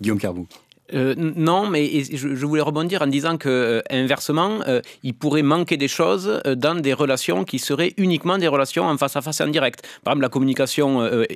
Guillaume 0.00 0.18
Carbou. 0.18 0.46
Euh, 0.92 1.14
non, 1.16 1.68
mais 1.68 2.04
je, 2.04 2.46
voulais 2.46 2.60
rebondir 2.60 3.00
en 3.00 3.06
disant 3.06 3.38
que 3.38 3.48
euh, 3.48 3.82
inversement, 3.90 4.58
euh, 4.68 4.82
il 5.02 5.14
pourrait 5.14 5.42
manquer 5.42 5.76
des 5.76 5.88
choses 5.88 6.42
dans 6.44 6.74
des 6.74 6.92
relations 6.92 7.44
qui 7.44 7.58
seraient 7.58 7.94
uniquement 7.96 8.36
des 8.36 8.48
relations 8.48 8.84
en 8.84 8.96
face 8.98 9.16
à 9.16 9.22
face 9.22 9.40
en 9.40 9.46
direct. 9.46 9.86
Par 10.02 10.12
exemple, 10.12 10.22
la 10.22 10.28
communication 10.28 10.84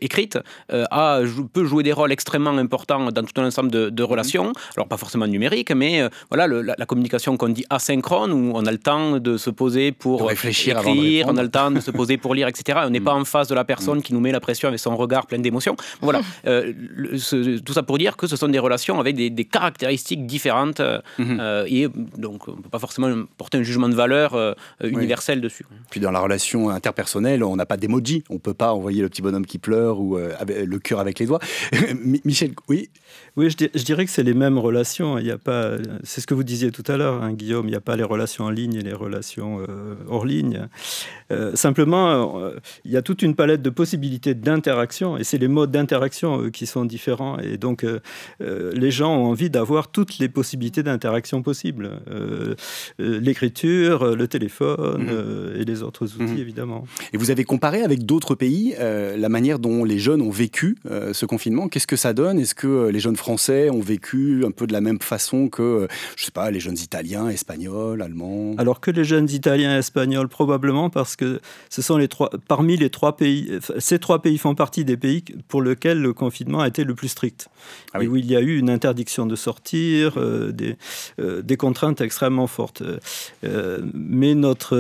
écrite 0.01 0.39
a, 0.71 1.21
peut 1.53 1.65
jouer 1.65 1.83
des 1.83 1.93
rôles 1.93 2.13
extrêmement 2.13 2.51
importants 2.51 3.11
dans 3.11 3.23
tout 3.23 3.41
un 3.41 3.47
ensemble 3.47 3.71
de, 3.71 3.91
mhm. 3.91 4.09
relations. 4.09 4.53
Alors 4.77 4.89
pas 4.89 4.97
forcément 4.97 5.27
numériques, 5.27 5.71
mais 5.71 6.09
voilà 6.31 6.47
la, 6.47 6.87
communication 6.87 7.37
qu'on 7.37 7.49
dit 7.49 7.65
asynchrone 7.71 8.33
où 8.33 8.53
on 8.55 8.65
a 8.67 8.73
le 8.73 8.79
temps 8.79 9.19
de 9.19 9.37
se 9.37 9.51
poser 9.51 9.93
pour 9.93 10.29
réfléchir, 10.29 10.79
écrire, 10.79 11.27
on 11.29 11.37
a 11.37 11.43
le 11.43 11.51
temps 11.51 11.71
de 11.71 11.81
se 11.81 11.91
poser 11.91 12.17
pour 12.17 12.35
lire, 12.35 12.49
etc. 12.49 12.81
On 12.85 12.91
n'est 12.91 13.01
pas 13.01 13.15
mhm. 13.15 13.23
en 13.23 13.25
face 13.25 13.49
de 13.49 13.55
la 13.55 13.65
personne 13.65 13.99
mhm. 13.99 14.03
qui 14.03 14.15
nous 14.15 14.21
met 14.21 14.33
la 14.33 14.41
pression 14.41 14.69
avec 14.69 14.81
son 14.81 14.97
regard 14.97 15.27
plein 15.27 15.39
d'émotions. 15.39 15.77
Voilà, 16.01 16.21
tout 16.45 17.73
ça 17.73 17.83
pour 17.83 17.99
dire 17.99 18.17
que 18.17 18.27
ce 18.27 18.37
sont 18.37 18.49
des 18.49 18.59
relations 18.59 19.01
avec 19.01 19.17
des 19.17 19.38
des 19.39 19.45
caractéristiques 19.45 20.27
différentes 20.27 20.81
euh, 20.81 20.99
mhm. 21.19 21.39
euh, 21.41 21.65
et 21.69 21.87
donc 22.17 22.49
on 22.49 22.57
ne 22.57 22.63
peut 22.63 22.69
pas 22.69 22.81
forcément 22.81 23.09
porter 23.37 23.59
un 23.59 23.63
jugement 23.63 23.89
de 23.89 23.95
valeur 23.95 24.35
euh, 24.35 24.55
universel 24.83 25.41
dessus. 25.41 25.65
Puis 25.91 26.01
dans 26.01 26.11
la 26.11 26.19
relation 26.19 26.71
interpersonnelle, 26.71 27.45
on 27.45 27.55
n'a 27.55 27.67
pas 27.67 27.77
d'emoji, 27.77 28.25
on 28.31 28.35
ne 28.35 28.39
peut 28.39 28.55
pas 28.55 28.73
envoyer 28.73 29.01
le 29.01 29.09
petit 29.09 29.23
bonhomme 29.23 29.47
qui 29.47 29.59
pleure 29.59 30.01
ou 30.01 30.19
le 30.19 30.79
cœur 30.79 30.99
avec 30.99 31.21
les 31.21 31.27
doigts. 31.27 31.39
Michel, 32.25 32.53
oui? 32.69 32.91
Oui, 33.37 33.51
je, 33.51 33.83
dirais 33.85 34.05
que 34.05 34.11
c'est 34.11 34.25
les 34.25 34.35
mêmes 34.35 34.59
relations. 34.59 35.19
Il 35.19 35.27
y 35.27 35.31
a 35.31 35.39
pas, 35.39 35.77
c'est 36.03 36.21
ce 36.21 36.27
que 36.27 36.35
vous 36.35 36.43
disiez 36.43 36.73
tout 36.73 36.83
à 36.89 36.97
l'heure, 36.97 37.23
hein, 37.23 37.33
Guillaume. 37.33 37.67
Il 37.67 37.71
n'y 37.71 37.77
a 37.77 37.81
pas 37.81 37.97
les 37.97 38.03
relations 38.03 38.45
en 38.45 38.51
ligne 38.51 38.75
et 38.75 38.83
les 38.83 38.93
relations 38.93 39.61
hors 40.09 40.27
ligne. 40.27 40.67
simplement, 41.55 42.51
il 42.85 42.91
y 42.91 42.97
a 42.97 43.03
toute 43.03 43.23
une 43.23 43.35
palette 43.37 43.63
de 43.63 43.71
possibilités 43.71 44.35
d'interaction 44.35 45.17
et 45.17 45.25
c'est 45.25 45.39
les 45.39 45.49
modes 45.49 45.71
d'interaction 45.71 46.51
qui 46.51 46.67
sont 46.67 46.85
différents. 46.85 47.39
Et 47.39 47.57
donc, 47.57 47.87
les 48.41 48.91
gens 48.91 49.17
ont 49.17 49.28
envie 49.29 49.51
d'avoir 49.51 49.89
toutes 49.89 50.19
les 50.19 50.29
possibilités 50.29 50.83
d'interaction 50.83 51.43
possibles. 51.43 52.01
L'écriture, 52.99 54.17
le 54.17 54.29
téléphone 54.29 55.05
mhm. 55.05 55.61
et 55.61 55.65
les 55.65 55.83
autres 55.83 56.15
outils, 56.15 56.33
mhm. 56.33 56.39
évidemment. 56.39 56.85
Et 57.13 57.17
vous 57.17 57.31
avez 57.31 57.45
comparé 57.45 57.83
avec 57.83 58.05
d'autres 58.05 58.35
pays 58.35 58.75
la 58.79 59.29
manière 59.29 59.59
dont 59.59 59.85
les 59.85 59.99
jeunes 59.99 60.23
ont 60.23 60.31
vécu 60.31 60.77
ce 60.85 61.27
confinement. 61.27 61.69
Qu'est-ce 61.69 61.87
que 61.87 61.97
ça 61.97 62.13
donne? 62.13 62.39
Est-ce 62.39 62.55
que 62.55 62.89
les 62.89 63.01
jeunes 63.01 63.17
français 63.17 63.71
ont 63.71 63.81
vécu 63.81 64.45
un 64.47 64.51
peu 64.51 64.67
de 64.67 64.73
la 64.73 64.81
même 64.81 65.01
façon 65.01 65.49
que, 65.49 65.87
je 66.17 66.25
sais 66.25 66.31
pas, 66.31 66.51
les 66.51 66.61
jeunes 66.61 66.79
italiens, 66.79 67.29
espagnols, 67.29 68.03
allemands? 68.03 68.55
Alors 68.59 68.81
que 68.81 68.91
les 68.91 69.05
jeunes 69.05 69.31
italiens 69.31 69.77
et 69.77 69.79
espagnols, 69.79 70.29
probablement 70.29 70.91
parce 70.91 71.17
que 71.17 71.41
ce 71.69 71.83
sont 71.83 71.97
les 71.97 72.09
trois, 72.09 72.31
parmi 72.47 72.77
les 72.77 72.91
trois 72.91 73.17
pays, 73.17 73.59
ces 73.79 73.99
trois 73.99 74.23
pays 74.23 74.39
font 74.39 74.55
partie 74.55 74.85
des 74.85 74.97
pays 74.97 75.25
pour 75.49 75.63
lesquels 75.63 76.01
le 76.01 76.13
confinement 76.13 76.61
a 76.61 76.69
été 76.69 76.85
le 76.85 76.95
plus 76.95 77.09
strict. 77.09 77.49
Ah 77.93 78.03
et 78.03 78.07
où 78.07 78.17
il 78.17 78.27
y 78.27 78.37
a 78.37 78.41
eu 78.41 78.59
une 78.59 78.71
interdiction 78.71 79.18
de 79.27 79.37
sortir, 79.37 80.15
euh, 80.17 80.53
des, 80.53 80.77
euh, 81.21 81.43
des, 81.43 81.57
contraintes 81.57 82.01
extrêmement 82.01 82.47
fortes. 82.47 82.83
Euh, 83.45 83.79
mais 83.95 84.35
notre, 84.35 84.77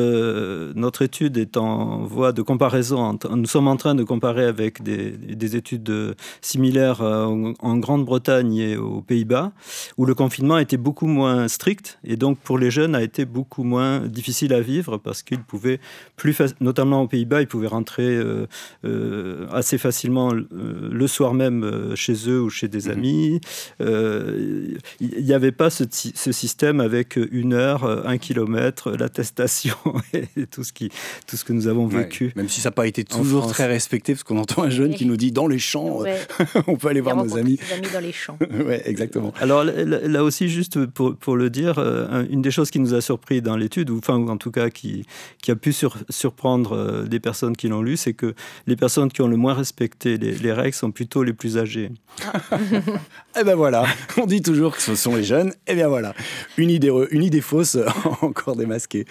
notre 0.74 1.02
étude 1.02 1.36
est 1.36 1.56
en 1.56 2.04
voie 2.04 2.32
de 2.32 2.42
comparaison. 2.42 3.18
Nous 3.30 3.46
sommes 3.46 3.68
en 3.68 3.76
train 3.76 3.94
de 3.94 4.04
comparer 4.04 4.44
avec 4.44 4.82
des, 4.82 5.10
des 5.10 5.56
études 5.56 6.14
similaires 6.40 7.00
en, 7.00 7.52
en 7.58 7.76
Grande-Bretagne 7.78 8.56
et 8.56 8.76
aux 8.76 9.00
Pays-Bas, 9.00 9.52
où 9.96 10.06
le 10.06 10.14
confinement 10.14 10.58
était 10.58 10.76
beaucoup 10.76 11.06
moins 11.06 11.48
strict 11.48 11.98
et 12.04 12.16
donc 12.16 12.38
pour 12.38 12.58
les 12.58 12.70
jeunes 12.70 12.94
a 12.94 13.02
été 13.02 13.24
beaucoup 13.24 13.64
moins 13.64 14.00
difficile 14.00 14.52
à 14.52 14.60
vivre 14.60 14.98
parce 14.98 15.22
qu'ils 15.22 15.42
pouvaient 15.42 15.80
plus, 16.16 16.36
notamment 16.60 17.02
aux 17.02 17.08
Pays-Bas, 17.08 17.40
ils 17.42 17.46
pouvaient 17.48 17.66
rentrer 17.68 18.18
assez 19.52 19.78
facilement 19.78 20.32
le 20.32 21.06
soir 21.06 21.34
même 21.34 21.92
chez 21.94 22.14
eux 22.28 22.40
ou 22.40 22.50
chez 22.50 22.68
des 22.68 22.86
Mhm. 22.86 22.92
amis. 22.92 23.40
Euh, 23.80 24.27
il 25.00 25.24
n'y 25.24 25.32
avait 25.32 25.52
pas 25.52 25.70
ce, 25.70 25.84
système 26.32 26.80
avec 26.80 27.18
une 27.30 27.52
heure, 27.52 27.84
un 28.06 28.18
kilomètre, 28.18 28.90
l'attestation 28.92 29.76
et 30.12 30.46
tout 30.46 30.64
ce, 30.64 30.72
qui, 30.72 30.90
tout 31.26 31.36
ce 31.36 31.44
que 31.44 31.52
nous 31.52 31.68
avons 31.68 31.86
vécu. 31.86 32.32
même 32.36 32.48
si 32.48 32.60
ça 32.60 32.68
n'a 32.68 32.72
pas 32.72 32.86
été 32.86 33.04
toujours 33.04 33.46
très 33.48 33.66
respecté, 33.66 34.14
parce 34.14 34.24
qu'on 34.24 34.38
entend 34.38 34.62
un 34.62 34.70
jeune 34.70 34.94
qui 34.94 35.06
nous 35.06 35.16
dit 35.16 35.32
dans 35.32 35.46
les 35.46 35.58
champs, 35.58 36.02
on 36.66 36.76
peut 36.76 36.88
aller 36.88 37.00
voir 37.00 37.16
nos 37.16 37.36
amis. 37.36 37.58
amis 37.74 37.88
dans 37.92 38.00
les 38.00 38.12
champs. 38.12 38.38
ouais, 38.50 38.82
exactement. 38.86 39.32
Alors 39.40 39.64
là 39.64 40.24
aussi, 40.24 40.48
juste 40.48 40.86
pour, 40.86 41.16
pour, 41.16 41.36
le 41.36 41.50
dire, 41.50 41.78
euh, 41.78 42.24
une 42.30 42.42
des 42.42 42.50
choses 42.50 42.70
qui 42.70 42.80
nous 42.80 42.94
a 42.94 43.00
surpris 43.00 43.42
dans 43.42 43.56
l'étude, 43.56 43.90
ou 43.90 43.98
enfin 43.98 44.14
en 44.14 44.36
tout 44.36 44.50
cas 44.50 44.70
qui, 44.70 45.04
qui 45.42 45.50
a 45.50 45.56
pu 45.56 45.72
surprendre 46.08 46.72
euh, 46.72 47.02
des 47.04 47.20
personnes 47.20 47.56
qui 47.56 47.68
l'ont 47.68 47.82
lu, 47.82 47.96
c'est 47.96 48.14
que 48.14 48.34
les 48.66 48.76
personnes 48.76 49.10
qui 49.10 49.22
ont 49.22 49.28
le 49.28 49.36
moins 49.36 49.54
respecté 49.54 50.16
les, 50.16 50.32
les 50.32 50.52
règles 50.52 50.74
sont 50.74 50.90
plutôt 50.90 51.22
les 51.22 51.32
plus 51.32 51.58
âgées. 51.58 51.90
Eh 53.40 53.44
ben 53.44 53.54
voilà, 53.54 53.84
on 54.16 54.26
dit 54.26 54.42
toujours 54.42 54.76
que 54.76 54.82
ce 54.82 54.94
sont 54.94 55.14
les 55.14 55.24
jeunes. 55.24 55.52
Eh 55.66 55.74
bien 55.74 55.88
voilà, 55.88 56.14
une 56.56 56.70
idée, 56.70 56.92
une 57.10 57.22
idée 57.22 57.40
fausse 57.40 57.76
encore 58.22 58.56
démasquée. 58.56 59.04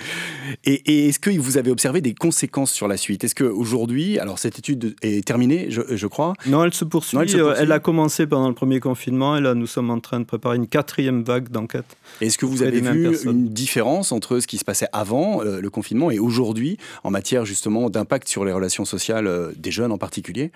Et, 0.65 1.07
est-ce 1.07 1.19
que 1.19 1.29
vous 1.29 1.57
avez 1.57 1.71
observé 1.71 2.01
des 2.01 2.13
conséquences 2.13 2.71
sur 2.71 2.87
la 2.87 2.97
suite? 2.97 3.23
Est-ce 3.23 3.35
qu'aujourd'hui, 3.35 4.19
alors 4.19 4.39
cette 4.39 4.59
étude 4.59 4.95
est 5.01 5.25
terminée, 5.25 5.67
je, 5.69 6.07
crois? 6.07 6.33
Non, 6.45 6.63
elle 6.63 6.73
se, 6.73 6.85
poursuit. 6.85 7.17
elle 7.57 7.71
a 7.71 7.79
commencé 7.79 8.27
pendant 8.27 8.49
le 8.49 8.55
premier 8.55 8.79
confinement 8.79 9.37
et 9.37 9.41
là 9.41 9.53
nous 9.53 9.67
sommes 9.67 9.89
en 9.89 9.99
train 9.99 10.19
de 10.19 10.25
préparer 10.25 10.57
une 10.57 10.67
quatrième 10.67 11.23
vague 11.23 11.49
d'enquête. 11.49 11.97
Est-ce 12.21 12.37
que 12.37 12.45
vous 12.45 12.63
avez 12.63 12.81
vu 12.81 13.17
une 13.25 13.49
différence 13.49 14.11
entre 14.11 14.39
ce 14.39 14.47
qui 14.47 14.57
se 14.57 14.65
passait 14.65 14.87
avant 14.93 15.41
euh, 15.43 15.61
le 15.61 15.69
confinement 15.69 16.11
et 16.11 16.19
aujourd'hui 16.19 16.77
en 17.03 17.11
matière 17.11 17.45
justement 17.45 17.89
d'impact 17.89 18.27
sur 18.27 18.45
les 18.45 18.51
relations 18.51 18.85
sociales 18.85 19.27
euh, 19.27 19.51
des 19.57 19.71
jeunes 19.71 19.91
en 19.91 19.97
particulier? 19.97 20.51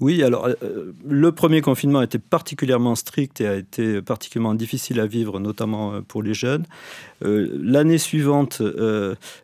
Oui, 0.00 0.22
alors 0.22 0.46
euh, 0.46 0.54
euh, 0.62 0.92
le 1.08 1.32
premier 1.32 1.60
confinement 1.60 1.98
a 1.98 2.04
été 2.04 2.18
particulièrement 2.88 2.94
strict 2.94 3.40
et 3.40 3.46
a 3.46 3.54
été 3.56 4.02
particulièrement 4.02 4.54
difficile 4.54 5.00
à 5.00 5.06
vivre, 5.06 5.40
notamment 5.40 5.92
euh, 5.92 6.00
pour 6.00 6.22
les 6.22 6.34
jeunes. 6.34 6.64
L'année 7.20 7.98
suivante, 7.98 8.62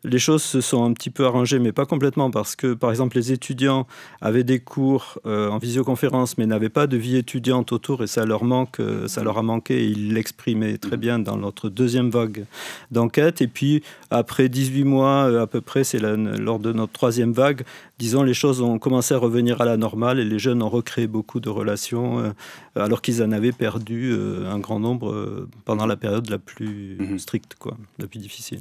les 0.05 0.19
choses 0.21 0.45
se 0.45 0.61
sont 0.61 0.85
un 0.85 0.93
petit 0.93 1.11
peu 1.11 1.27
arrangées, 1.27 1.59
mais 1.59 1.73
pas 1.73 1.87
complètement, 1.87 2.31
parce 2.31 2.55
que, 2.55 2.73
par 2.73 2.91
exemple, 2.91 3.17
les 3.17 3.33
étudiants 3.33 3.89
avaient 4.21 4.45
des 4.45 4.61
cours 4.61 5.19
en 5.25 5.59
visioconférence, 5.59 6.39
mais 6.39 6.47
n'avaient 6.47 6.69
pas 6.69 6.87
de 6.87 6.97
vie 6.97 7.17
étudiante 7.17 7.73
autour, 7.73 8.05
et 8.05 8.07
ça 8.07 8.25
leur, 8.27 8.45
manque, 8.45 8.81
ça 9.09 9.25
leur 9.25 9.39
a 9.39 9.43
manqué, 9.43 9.83
et 9.83 9.87
ils 9.87 10.15
l'exprimaient 10.15 10.79
très 10.79 10.97
bien 10.97 11.19
dans 11.19 11.37
notre 11.37 11.69
deuxième 11.69 12.11
vague 12.11 12.45
d'enquête. 12.93 13.43
Et 13.43 13.49
puis, 13.49 13.83
après 14.09 14.49
18 14.49 14.85
mois 14.85 15.43
à 15.43 15.49
peu 15.49 15.61
près, 15.61 15.83
c'est 15.83 15.99
lors 15.99 16.61
de 16.61 16.73
notre 16.73 16.93
troisième 16.93 17.33
vague, 17.33 17.65
disons, 18.05 18.23
les 18.23 18.35
choses 18.35 18.61
ont 18.61 18.79
commencé 18.79 19.15
à 19.15 19.19
revenir 19.19 19.63
à 19.63 19.65
la 19.65 19.79
normale, 19.79 20.21
et 20.21 20.25
les 20.25 20.39
jeunes 20.39 20.63
ont 20.63 20.69
recréé 20.69 21.07
beaucoup 21.07 21.41
de 21.41 21.49
relations 21.49 22.19
euh, 22.19 22.33
alors 22.75 23.01
qu'ils 23.01 23.23
en 23.23 23.33
avaient 23.33 23.51
perdu 23.51 24.13
euh, 24.13 24.47
un 24.53 24.59
grand 24.59 24.79
nombre 24.79 25.11
euh, 25.11 25.49
pendant 25.65 25.87
la 25.87 25.97
période 25.97 26.29
la 26.29 26.37
plus 26.37 26.99
mhm. 27.01 27.19
stricte, 27.19 27.55
quoi, 27.59 27.79
la 27.99 28.07
plus 28.07 28.19
difficile. 28.19 28.61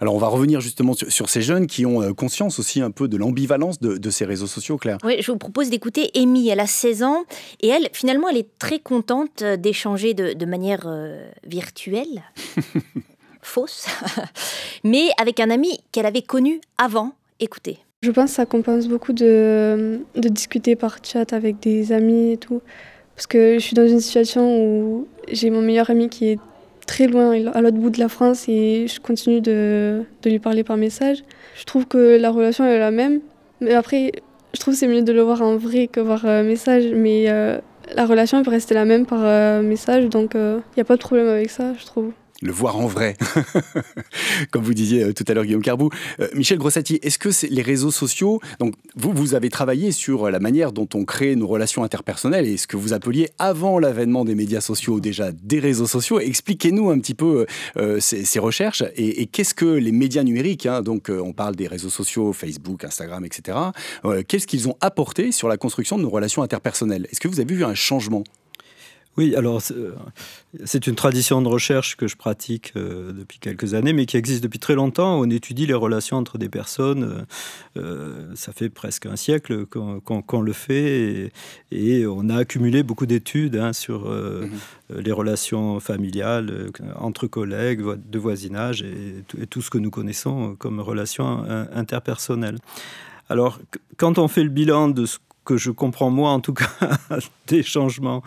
Alors 0.00 0.16
on 0.16 0.18
va 0.18 0.26
revenir 0.26 0.60
justement 0.60 0.94
sur, 0.94 1.28
ces 1.28 1.40
jeunes 1.40 1.68
qui 1.68 1.86
ont 1.86 2.12
conscience 2.14 2.58
aussi 2.58 2.80
un 2.80 2.90
peu 2.90 3.06
de 3.06 3.16
l'ambivalence 3.16 3.78
de, 3.78 4.10
ces 4.10 4.24
réseaux 4.24 4.48
sociaux, 4.48 4.76
Claire. 4.76 4.98
Oui, 5.04 5.18
je 5.20 5.30
vous 5.30 5.38
propose 5.38 5.70
d'écouter 5.70 6.10
Amy, 6.16 6.48
elle 6.48 6.58
a 6.58 6.66
16 6.66 7.04
ans 7.04 7.24
et 7.60 7.68
elle, 7.68 7.88
finalement, 7.92 8.28
elle 8.28 8.38
est 8.38 8.58
très 8.58 8.80
contente 8.80 9.44
d'échanger 9.44 10.14
de, 10.14 10.32
de 10.32 10.46
manière 10.46 10.88
virtuelle. 11.46 12.24
fausse, 13.42 13.86
mais 14.84 15.10
avec 15.20 15.38
un 15.38 15.50
ami 15.50 15.78
qu'elle 15.92 16.06
avait 16.06 16.22
connu 16.22 16.60
avant. 16.78 17.12
Écoutez. 17.38 17.78
Je 18.04 18.10
pense 18.10 18.32
que 18.32 18.36
ça 18.36 18.44
compense 18.44 18.86
beaucoup 18.86 19.14
de, 19.14 20.00
discuter 20.14 20.76
par 20.76 20.98
chat 21.02 21.32
avec 21.32 21.58
des 21.60 21.90
amis 21.90 22.32
et 22.32 22.36
tout. 22.36 22.60
Parce 23.16 23.26
que 23.26 23.54
je 23.54 23.60
suis 23.60 23.74
dans 23.74 23.88
une 23.88 24.00
situation 24.00 24.62
où 24.62 25.08
j'ai 25.32 25.48
mon 25.48 25.62
meilleur 25.62 25.88
ami 25.88 26.10
qui 26.10 26.26
est 26.26 26.38
très 26.86 27.06
loin, 27.06 27.32
à 27.54 27.62
l'autre 27.62 27.78
bout 27.78 27.88
de 27.88 27.98
la 27.98 28.10
France, 28.10 28.44
et 28.46 28.88
je 28.88 29.00
continue 29.00 29.40
de, 29.40 30.02
lui 30.26 30.38
parler 30.38 30.64
par 30.64 30.76
message. 30.76 31.24
Je 31.56 31.64
trouve 31.64 31.86
que 31.86 32.18
la 32.18 32.30
relation 32.30 32.66
est 32.66 32.78
la 32.78 32.90
même. 32.90 33.20
Mais 33.62 33.72
après, 33.72 34.12
je 34.52 34.60
trouve 34.60 34.74
que 34.74 34.80
c'est 34.80 34.86
mieux 34.86 35.00
de 35.00 35.12
le 35.14 35.22
voir 35.22 35.40
en 35.40 35.56
vrai 35.56 35.86
que 35.86 36.00
par 36.00 36.26
euh, 36.26 36.42
message. 36.42 36.84
Mais 36.94 37.30
euh, 37.30 37.58
la 37.94 38.04
relation 38.04 38.42
peut 38.42 38.50
rester 38.50 38.74
la 38.74 38.84
même 38.84 39.06
par 39.06 39.20
euh, 39.22 39.62
message, 39.62 40.10
donc 40.10 40.32
il 40.34 40.60
n'y 40.76 40.82
a 40.82 40.84
pas 40.84 40.96
de 40.96 41.00
problème 41.00 41.28
avec 41.28 41.48
ça, 41.48 41.72
je 41.72 41.86
trouve 41.86 42.12
le 42.42 42.52
voir 42.52 42.76
en 42.76 42.86
vrai, 42.86 43.16
comme 44.50 44.62
vous 44.62 44.74
disiez 44.74 45.04
euh, 45.04 45.12
tout 45.12 45.24
à 45.28 45.34
l'heure 45.34 45.44
Guillaume 45.44 45.62
Carbou. 45.62 45.90
Euh, 46.20 46.28
Michel 46.34 46.58
Grossati, 46.58 46.98
est-ce 47.02 47.18
que 47.18 47.30
les 47.48 47.62
réseaux 47.62 47.90
sociaux, 47.90 48.40
donc 48.58 48.74
vous, 48.96 49.12
vous 49.12 49.34
avez 49.34 49.48
travaillé 49.48 49.92
sur 49.92 50.30
la 50.30 50.40
manière 50.40 50.72
dont 50.72 50.88
on 50.94 51.04
crée 51.04 51.36
nos 51.36 51.46
relations 51.46 51.84
interpersonnelles 51.84 52.46
et 52.46 52.56
ce 52.56 52.66
que 52.66 52.76
vous 52.76 52.92
appeliez 52.92 53.30
avant 53.38 53.78
l'avènement 53.78 54.24
des 54.24 54.34
médias 54.34 54.60
sociaux 54.60 55.00
déjà 55.00 55.32
des 55.32 55.60
réseaux 55.60 55.86
sociaux. 55.86 56.20
Expliquez-nous 56.20 56.90
un 56.90 56.98
petit 56.98 57.14
peu 57.14 57.46
euh, 57.76 58.00
ces, 58.00 58.38
recherches 58.38 58.82
et, 58.96 59.26
qu'est-ce 59.26 59.54
que 59.54 59.64
les 59.64 59.92
médias 59.92 60.22
numériques, 60.22 60.66
hein, 60.66 60.82
donc 60.82 61.08
on 61.08 61.32
parle 61.32 61.56
des 61.56 61.66
réseaux 61.66 61.88
sociaux, 61.88 62.32
Facebook, 62.32 62.84
Instagram, 62.84 63.24
etc., 63.24 63.58
qu'est-ce 64.28 64.46
qu'ils 64.46 64.68
ont 64.68 64.76
apporté 64.80 65.32
sur 65.32 65.48
la 65.48 65.56
construction 65.56 65.96
de 65.96 66.02
nos 66.02 66.10
relations 66.10 66.42
interpersonnelles? 66.42 67.06
Est-ce 67.10 67.20
que 67.20 67.28
vous 67.28 67.40
avez 67.40 67.54
vu 67.54 67.64
un 67.64 67.74
changement? 67.74 68.24
Oui, 69.16 69.36
alors 69.36 69.62
c'est 70.64 70.86
une 70.86 70.96
tradition 70.96 71.40
de 71.40 71.48
recherche 71.48 71.96
que 71.96 72.08
je 72.08 72.16
pratique 72.16 72.72
euh, 72.76 73.12
depuis 73.12 73.38
quelques 73.38 73.74
années, 73.74 73.92
mais 73.92 74.06
qui 74.06 74.16
existe 74.16 74.42
depuis 74.42 74.58
très 74.58 74.74
longtemps. 74.74 75.20
On 75.20 75.30
étudie 75.30 75.66
les 75.66 75.74
relations 75.74 76.16
entre 76.16 76.36
des 76.36 76.48
personnes. 76.48 77.04
Euh, 77.04 77.80
euh, 77.80 78.32
ça 78.34 78.52
fait 78.52 78.70
presque 78.70 79.06
un 79.06 79.16
siècle 79.16 79.66
qu'on 79.66 80.40
le 80.40 80.52
fait 80.52 81.32
et, 81.70 82.06
on 82.06 82.28
a 82.28 82.36
accumulé 82.36 82.82
beaucoup 82.82 83.06
d'études 83.06 83.56
hein, 83.56 83.72
sur 83.72 84.08
mhm. 84.08 84.50
les 84.90 85.12
relations 85.12 85.80
familiales 85.80 86.70
entre 86.96 87.26
collègues, 87.26 87.82
de 87.82 88.18
voisinage 88.18 88.82
et, 88.82 89.24
et, 89.40 89.46
tout 89.46 89.62
ce 89.62 89.70
que 89.70 89.78
nous 89.78 89.90
connaissons 89.90 90.54
comme 90.56 90.80
relations 90.80 91.44
interpersonnelles. 91.72 92.58
Alors, 93.28 93.58
quand 93.96 94.18
on 94.18 94.28
fait 94.28 94.42
le 94.42 94.50
bilan 94.50 94.88
de 94.88 95.06
ce 95.06 95.18
que 95.44 95.56
je 95.56 95.70
comprends 95.70 96.10
moi 96.10 96.30
en 96.30 96.40
tout 96.40 96.54
cas 96.54 96.68
des 97.46 97.62
changements 97.62 98.22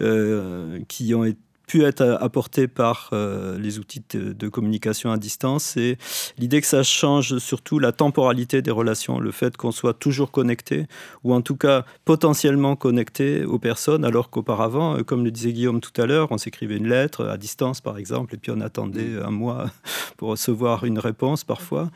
euh, 0.00 0.80
qui 0.88 1.14
ont 1.14 1.24
été 1.24 1.38
pu 1.70 1.84
être 1.84 2.18
apporté 2.20 2.66
par 2.66 3.10
euh, 3.12 3.56
les 3.56 3.78
outils 3.78 4.02
de, 4.12 4.48
communication 4.48 5.12
à 5.12 5.18
distance, 5.18 5.62
c'est 5.62 5.98
l'idée 6.36 6.60
que 6.60 6.66
ça 6.66 6.82
change 6.82 7.38
surtout 7.38 7.78
la 7.78 7.92
temporalité 7.92 8.60
des 8.60 8.72
relations, 8.72 9.20
le 9.20 9.30
fait 9.30 9.56
qu'on 9.56 9.70
soit 9.70 9.94
toujours 9.94 10.32
connecté, 10.32 10.86
ou 11.22 11.32
en 11.32 11.42
tout 11.42 11.54
cas 11.54 11.84
potentiellement 12.04 12.74
connecté 12.74 13.44
aux 13.44 13.60
personnes, 13.60 14.04
alors 14.04 14.30
qu'auparavant, 14.30 14.96
euh, 14.96 15.02
comme 15.04 15.22
le 15.24 15.30
disait 15.30 15.52
Guillaume 15.52 15.80
tout 15.80 15.92
à 16.02 16.06
l'heure, 16.06 16.32
on 16.32 16.38
s'écrivait 16.38 16.76
une 16.76 16.88
lettre 16.88 17.26
à 17.26 17.36
distance 17.36 17.80
par 17.80 17.98
exemple, 17.98 18.34
et 18.34 18.38
puis 18.38 18.50
on 18.50 18.60
attendait 18.60 19.20
mm. 19.20 19.22
un 19.24 19.30
mois 19.30 19.70
pour 20.16 20.30
recevoir 20.30 20.84
une 20.84 20.98
réponse 20.98 21.44
parfois. 21.44 21.88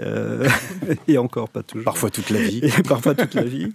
Euh, 0.00 0.48
et 1.06 1.16
encore 1.16 1.48
pas 1.48 1.62
toujours. 1.62 1.84
Parfois 1.84 2.10
toute 2.10 2.30
la 2.30 2.40
vie. 2.40 2.60
Et 2.78 2.82
parfois 2.82 3.14
toute 3.14 3.34
la 3.34 3.44
vie. 3.44 3.68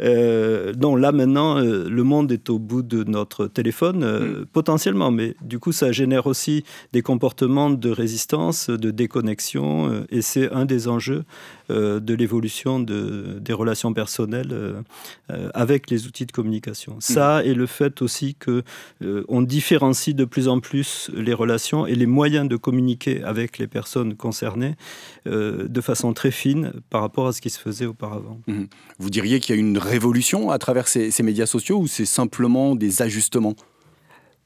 Euh, 0.00 0.72
non, 0.80 0.96
là 0.96 1.12
maintenant, 1.12 1.58
le 1.58 2.02
monde 2.02 2.32
est 2.32 2.48
au 2.48 2.58
bout 2.58 2.82
de 2.82 3.04
notre 3.04 3.46
téléphone. 3.46 4.06
Mm. 4.06 4.46
potentiellement 4.46 4.85
essentiellement, 4.86 5.10
mais 5.10 5.34
du 5.42 5.58
coup, 5.58 5.72
ça 5.72 5.90
génère 5.90 6.26
aussi 6.26 6.62
des 6.92 7.02
comportements 7.02 7.70
de 7.70 7.90
résistance, 7.90 8.70
de 8.70 8.90
déconnexion, 8.90 10.06
et 10.10 10.22
c'est 10.22 10.50
un 10.52 10.64
des 10.64 10.86
enjeux 10.86 11.24
de 11.68 12.14
l'évolution 12.14 12.78
de, 12.78 13.38
des 13.40 13.52
relations 13.52 13.92
personnelles 13.92 14.84
avec 15.54 15.90
les 15.90 16.06
outils 16.06 16.26
de 16.26 16.32
communication. 16.32 16.96
Ça 17.00 17.42
et 17.44 17.54
le 17.54 17.66
fait 17.66 18.00
aussi 18.02 18.36
que 18.36 18.62
on 19.28 19.42
différencie 19.42 20.14
de 20.14 20.24
plus 20.24 20.46
en 20.46 20.60
plus 20.60 21.10
les 21.14 21.34
relations 21.34 21.86
et 21.86 21.96
les 21.96 22.06
moyens 22.06 22.48
de 22.48 22.56
communiquer 22.56 23.22
avec 23.24 23.58
les 23.58 23.66
personnes 23.66 24.14
concernées 24.14 24.76
de 25.24 25.80
façon 25.80 26.12
très 26.12 26.30
fine 26.30 26.72
par 26.90 27.00
rapport 27.00 27.26
à 27.26 27.32
ce 27.32 27.40
qui 27.40 27.50
se 27.50 27.58
faisait 27.58 27.86
auparavant. 27.86 28.40
Mhm. 28.46 28.68
Vous 28.98 29.10
diriez 29.10 29.40
qu'il 29.40 29.54
y 29.54 29.58
a 29.58 29.60
une 29.60 29.78
révolution 29.78 30.50
à 30.50 30.58
travers 30.58 30.86
ces, 30.86 31.10
ces 31.10 31.22
médias 31.24 31.46
sociaux 31.46 31.78
ou 31.78 31.86
c'est 31.88 32.06
simplement 32.06 32.76
des 32.76 33.02
ajustements? 33.02 33.56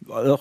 Alors, 0.09 0.41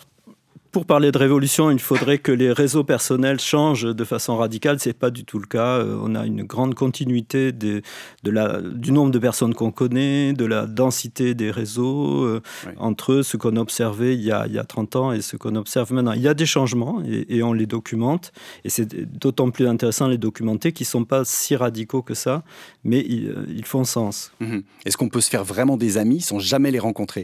pour 0.71 0.85
parler 0.85 1.11
de 1.11 1.17
révolution, 1.17 1.71
il 1.71 1.79
faudrait 1.79 2.19
que 2.19 2.31
les 2.31 2.51
réseaux 2.51 2.83
personnels 2.83 3.39
changent 3.39 3.95
de 3.95 4.03
façon 4.03 4.37
radicale. 4.37 4.79
Ce 4.79 4.89
n'est 4.89 4.93
pas 4.93 5.09
du 5.09 5.25
tout 5.25 5.39
le 5.39 5.47
cas. 5.47 5.79
Euh, 5.79 5.99
on 6.01 6.15
a 6.15 6.25
une 6.25 6.43
grande 6.43 6.75
continuité 6.75 7.51
de 7.51 7.81
la, 8.23 8.61
du 8.61 8.91
nombre 8.91 9.11
de 9.11 9.19
personnes 9.19 9.53
qu'on 9.55 9.71
connaît, 9.71 10.33
de 10.33 10.45
la 10.45 10.67
densité 10.67 11.33
des 11.33 11.49
réseaux, 11.51 12.23
euh, 12.23 12.41
entre 12.77 13.13
eux, 13.13 13.23
ce 13.23 13.37
qu'on 13.37 13.55
observait 13.55 14.13
il 14.13 14.21
y, 14.21 14.31
a, 14.31 14.45
il 14.47 14.53
y, 14.53 14.59
a, 14.59 14.63
30 14.63 14.95
ans 14.95 15.11
et 15.11 15.21
ce 15.21 15.37
qu'on 15.37 15.55
observe 15.55 15.91
maintenant. 15.93 16.13
Il 16.13 16.21
y 16.21 16.27
a 16.27 16.33
des 16.33 16.45
changements 16.45 17.01
et, 17.05 17.41
on 17.41 17.53
les 17.53 17.65
documente. 17.65 18.31
Et 18.63 18.69
c'est 18.69 18.93
d'autant 19.17 19.49
plus 19.49 19.67
intéressant 19.67 20.05
de 20.05 20.11
les 20.11 20.17
documenter 20.17 20.71
qu'ils 20.71 20.85
ne 20.85 20.89
sont 20.89 21.05
pas 21.05 21.25
si 21.25 21.55
radicaux 21.55 22.01
que 22.01 22.13
ça, 22.13 22.43
mais 22.83 22.99
ils, 23.07 23.29
euh, 23.29 23.45
ils 23.49 23.65
font 23.65 23.83
sens. 23.83 24.31
Mmh 24.39 24.59
Est-ce 24.85 24.97
qu'on 24.97 25.09
peut 25.09 25.21
se 25.21 25.29
faire 25.29 25.43
vraiment 25.43 25.77
des 25.77 25.97
amis 25.97 26.21
sans 26.21 26.39
jamais 26.39 26.71
les 26.71 26.79
rencontrer? 26.79 27.23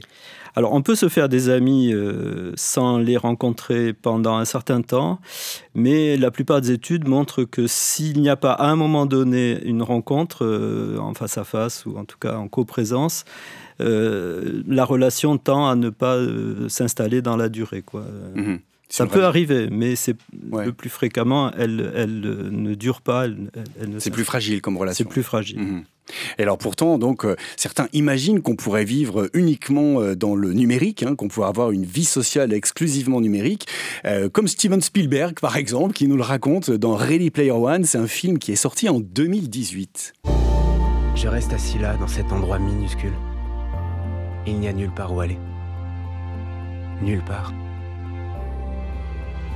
Alors, 0.58 0.72
on 0.74 0.82
peut 0.82 0.96
se 0.96 1.10
faire 1.10 1.28
des 1.28 1.50
amis 1.50 1.94
euh, 1.94 2.54
sans 2.56 2.98
les 2.98 3.18
rencontrer 3.18 3.35
pendant 4.02 4.36
un 4.38 4.46
certain 4.46 4.82
temps, 4.82 5.20
mais 5.74 6.18
la 6.18 6.32
plupart 6.32 6.62
des 6.62 6.72
études 6.72 7.08
montrent 7.08 7.44
que 7.44 7.68
s'il 7.68 8.22
n'y 8.22 8.30
a 8.30 8.36
pas 8.36 8.54
à 8.54 8.68
un 8.70 8.76
moment 8.76 9.06
donné 9.06 9.62
une 9.64 9.84
rencontre 9.84 10.46
euh, 10.46 10.98
en 11.00 11.14
face 11.14 11.38
à 11.38 11.44
face 11.44 11.86
ou 11.86 11.98
en 11.98 12.06
tout 12.06 12.18
cas 12.18 12.38
en 12.38 12.48
coprésence, 12.48 13.26
euh, 13.82 14.64
la 14.68 14.86
relation 14.86 15.38
tend 15.38 15.68
à 15.68 15.76
ne 15.76 15.90
pas 15.90 16.18
s'installer 16.70 17.22
dans 17.22 17.38
la 17.38 17.50
durée. 17.50 17.82
Quoi. 17.82 18.04
Mmh 18.36 18.56
ça 18.90 19.08
peut 19.08 19.26
arriver, 19.26 19.70
mais 19.72 19.96
c'est 19.96 20.16
le 20.52 20.72
plus 20.72 20.90
fréquemment, 20.90 21.52
elle, 21.52 21.92
elle 21.96 22.20
ne 22.20 22.76
dure 22.76 23.02
pas. 23.02 23.26
Elle, 23.26 23.50
c'est 24.00 24.12
plus 24.12 24.26
fragile 24.26 24.62
comme 24.62 24.78
relation. 24.78 25.04
C'est 25.04 25.10
plus 25.10 25.24
fragile. 25.24 25.60
Mmh 25.60 25.84
et 26.38 26.44
alors 26.44 26.58
pourtant, 26.58 26.98
donc, 26.98 27.26
euh, 27.26 27.36
certains 27.58 27.88
imaginent 27.94 28.42
qu'on 28.42 28.56
pourrait 28.56 28.86
vivre 28.86 29.30
uniquement 29.34 30.02
euh, 30.02 30.16
dans 30.16 30.36
le 30.36 30.54
numérique, 30.54 31.04
hein, 31.04 31.16
qu'on 31.16 31.28
pourrait 31.28 31.48
avoir 31.48 31.72
une 31.72 31.86
vie 31.86 32.06
sociale 32.06 32.54
exclusivement 32.54 33.22
numérique, 33.22 33.68
euh, 34.06 34.30
comme 34.30 34.48
Steven 34.48 34.82
Spielberg 34.82 35.40
par 35.40 35.58
exemple, 35.58 35.94
qui 35.94 36.08
nous 36.08 36.18
le 36.18 36.24
raconte 36.24 36.72
dans 36.72 36.96
Ready 36.96 37.32
Player 37.32 37.52
One. 37.52 37.84
C'est 37.86 37.98
un 37.98 38.08
film 38.08 38.38
qui 38.38 38.52
est 38.52 38.58
sorti 38.58 38.90
en 38.90 39.00
2018. 39.00 40.14
Je 41.16 41.28
reste 41.28 41.54
assis 41.54 41.80
là, 41.80 41.96
dans 41.98 42.08
cet 42.08 42.32
endroit 42.32 42.60
minuscule. 42.60 43.14
Il 44.46 44.60
n'y 44.60 44.68
a 44.68 44.74
nulle 44.74 44.94
part 44.94 45.14
où 45.14 45.22
aller. 45.22 45.40
Nulle 47.02 47.24
part. 47.24 47.52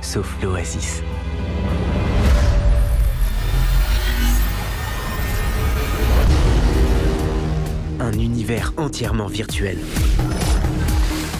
Sauf 0.02 0.36
l'oasis. 0.42 1.02
un 8.00 8.12
univers 8.18 8.72
entièrement 8.76 9.26
virtuel. 9.26 9.78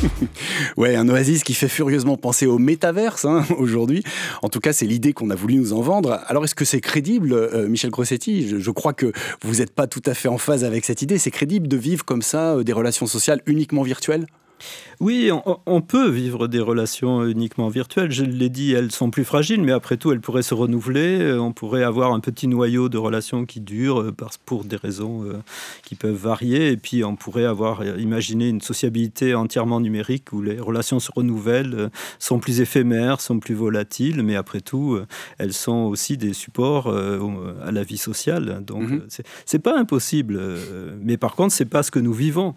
ouais, 0.77 0.95
un 0.95 1.09
oasis 1.09 1.43
qui 1.43 1.55
fait 1.55 1.69
furieusement 1.69 2.17
penser 2.17 2.47
au 2.47 2.59
métaverse 2.59 3.25
hein, 3.25 3.45
aujourd'hui. 3.59 4.03
En 4.43 4.49
tout 4.49 4.61
cas, 4.61 4.73
c'est 4.73 4.87
l'idée 4.87 5.13
qu'on 5.13 5.31
a 5.31 5.35
voulu 5.35 5.57
nous 5.57 5.73
en 5.73 5.81
vendre. 5.81 6.21
Alors, 6.27 6.45
est-ce 6.45 6.55
que 6.55 6.65
c'est 6.65 6.81
crédible, 6.81 7.33
euh, 7.33 7.69
Michel 7.69 7.91
Grossetti? 7.91 8.61
Je, 8.61 8.71
crois 8.71 8.93
que 8.93 9.13
vous 9.43 9.57
n'êtes 9.57 9.73
pas 9.73 9.87
tout 9.87 10.03
à 10.07 10.15
fait 10.15 10.29
en 10.29 10.39
phase 10.39 10.65
avec 10.65 10.85
cette 10.85 11.03
idée. 11.03 11.19
C'est 11.19 11.31
crédible 11.31 11.67
de 11.67 11.77
vivre 11.77 12.05
comme 12.05 12.23
ça 12.23 12.57
euh, 12.57 12.63
des 12.63 12.73
relations 12.73 13.07
sociales 13.07 13.41
uniquement 13.47 13.83
virtuelles? 13.83 14.27
Oui, 15.01 15.31
on, 15.65 15.81
peut 15.81 16.11
vivre 16.11 16.47
des 16.47 16.61
relations 16.61 17.25
uniquement 17.25 17.69
virtuelles. 17.69 18.13
Je 18.13 18.23
l'ai 18.23 18.51
dit, 18.51 18.73
elles 18.73 18.93
sont 18.93 19.11
plus 19.11 19.25
fragiles, 19.25 19.63
mais 19.63 19.73
après 19.73 19.97
tout, 19.97 20.13
elles 20.13 20.21
pourraient 20.21 20.43
se 20.43 20.53
renouveler. 20.53 21.21
Euh, 21.21 21.41
on 21.41 21.53
pourrait 21.53 21.85
avoir 21.85 22.13
un 22.13 22.21
petit 22.21 22.47
noyau 22.49 22.91
de 22.91 22.99
relations 22.99 23.47
qui 23.47 23.61
dure 23.61 24.03
euh, 24.03 24.15
pour 24.45 24.65
des 24.65 24.77
raisons 24.77 25.25
euh, 25.25 25.39
qui 25.85 25.95
peuvent 25.95 26.15
varier. 26.15 26.71
Et 26.73 26.77
puis, 26.77 27.03
on 27.03 27.17
pourrait 27.17 27.47
avoir 27.47 27.83
imaginé 27.99 28.51
une 28.51 28.61
sociabilité 28.61 29.35
entièrement 29.35 29.81
numérique 29.81 30.35
où 30.35 30.43
les 30.43 30.61
relations 30.61 31.01
se 31.01 31.11
renouvellent, 31.11 31.91
sont 32.19 32.39
plus 32.39 32.61
éphémères, 32.61 33.23
sont 33.23 33.41
plus 33.41 33.55
volatiles, 33.55 34.23
mais 34.23 34.37
après 34.37 34.61
tout, 34.61 34.99
elles 35.39 35.55
sont 35.55 35.85
aussi 35.85 36.19
des 36.19 36.35
supports 36.35 36.89
à 36.89 37.73
la 37.73 37.83
vie 37.83 37.97
sociale. 37.97 38.63
Donc, 38.67 38.89
ce 39.09 39.23
c'est 39.47 39.59
pas 39.59 39.79
impossible. 39.79 40.39
Mais 41.03 41.17
par 41.17 41.35
contre, 41.35 41.55
c'est 41.55 41.65
pas 41.65 41.83
ce 41.83 41.91
que 41.91 41.99
nous 41.99 42.13
vivons 42.13 42.55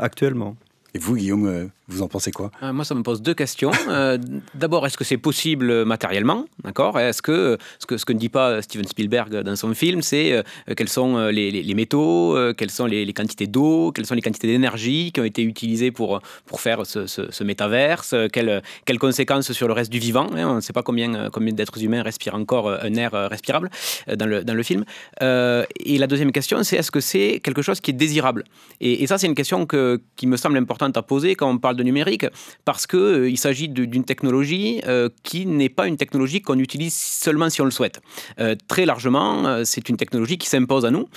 actuellement. 0.00 0.56
Et 0.98 1.00
vous, 1.00 1.14
Guillaume, 1.14 1.46
euh, 1.46 1.66
vous 1.86 2.02
en 2.02 2.08
pensez 2.08 2.32
quoi? 2.32 2.50
Euh, 2.60 2.72
Moi, 2.72 2.84
ça 2.84 2.92
me 2.96 3.04
pose 3.04 3.22
deux 3.22 3.34
questions. 3.34 3.70
Euh, 3.88 4.18
d'abord, 4.54 4.84
est-ce 4.84 4.98
que 4.98 5.04
c'est 5.04 5.16
possible 5.16 5.84
matériellement? 5.84 6.44
Est-ce 6.66 7.22
que 7.22 7.56
ce, 7.78 7.86
que 8.04 8.12
ne 8.12 8.18
dit 8.18 8.28
pas 8.28 8.60
Steven 8.62 8.86
Spielberg 8.86 9.30
dans 9.42 9.54
son 9.54 9.72
film, 9.74 10.02
c'est 10.02 10.42
quels 10.76 10.88
sont 10.88 11.28
les, 11.28 11.74
métaux, 11.74 12.36
quelles 12.56 12.70
sont 12.70 12.86
les, 12.86 13.12
quantités 13.12 13.46
d'eau, 13.46 13.92
quelles 13.92 14.06
sont 14.06 14.14
les 14.14 14.22
quantités 14.22 14.48
d'énergie 14.48 15.12
qui 15.12 15.20
ont 15.20 15.24
été 15.24 15.42
utilisées 15.42 15.90
pour, 15.90 16.20
pour 16.46 16.60
faire 16.60 16.84
ce, 16.84 17.44
métaverse, 17.44 18.14
quelles, 18.32 18.62
quelles, 18.84 18.98
conséquences 18.98 19.52
sur 19.52 19.68
le 19.68 19.72
reste 19.72 19.90
du 19.90 19.98
vivant? 19.98 20.26
Hein? 20.34 20.48
On 20.48 20.54
ne 20.56 20.60
sait 20.60 20.72
pas 20.72 20.82
combien, 20.82 21.30
combien 21.30 21.52
d'êtres 21.52 21.82
humains 21.82 22.02
respirent 22.02 22.34
encore 22.34 22.68
un 22.70 22.94
air 22.94 23.12
respirable 23.12 23.70
dans 24.14 24.26
le, 24.26 24.44
dans 24.44 24.54
le 24.54 24.62
film. 24.62 24.84
et 25.20 25.98
la 25.98 26.06
deuxième 26.06 26.32
question, 26.32 26.62
c'est 26.62 26.76
est-ce 26.76 26.90
que 26.90 27.00
c'est 27.00 27.40
quelque 27.42 27.62
chose 27.62 27.80
qui 27.80 27.92
est 27.92 27.94
désirable? 27.94 28.44
Et, 28.80 29.06
ça, 29.06 29.16
c'est 29.16 29.26
une 29.26 29.34
question 29.34 29.64
que, 29.64 30.00
qui 30.16 30.26
me 30.26 30.36
semble 30.36 30.58
importante 30.58 30.87
à 30.96 31.02
poser 31.02 31.34
quand 31.34 31.50
on 31.50 31.58
parle 31.58 31.76
de 31.76 31.82
numérique, 31.82 32.26
parce 32.64 32.86
qu'il 32.86 32.98
euh, 32.98 33.36
s'agit 33.36 33.68
d'une 33.68 34.04
technologie 34.04 34.80
euh, 34.86 35.08
qui 35.22 35.46
n'est 35.46 35.68
pas 35.68 35.86
une 35.86 35.96
technologie 35.96 36.40
qu'on 36.40 36.58
utilise 36.58 36.94
seulement 36.94 37.50
si 37.50 37.60
on 37.60 37.64
le 37.64 37.70
souhaite. 37.70 38.00
Euh, 38.40 38.54
très 38.68 38.86
largement, 38.86 39.64
c'est 39.64 39.88
une 39.88 39.96
technologie 39.96 40.38
qui 40.38 40.48
s'impose 40.48 40.84
à 40.84 40.90
nous 40.90 41.08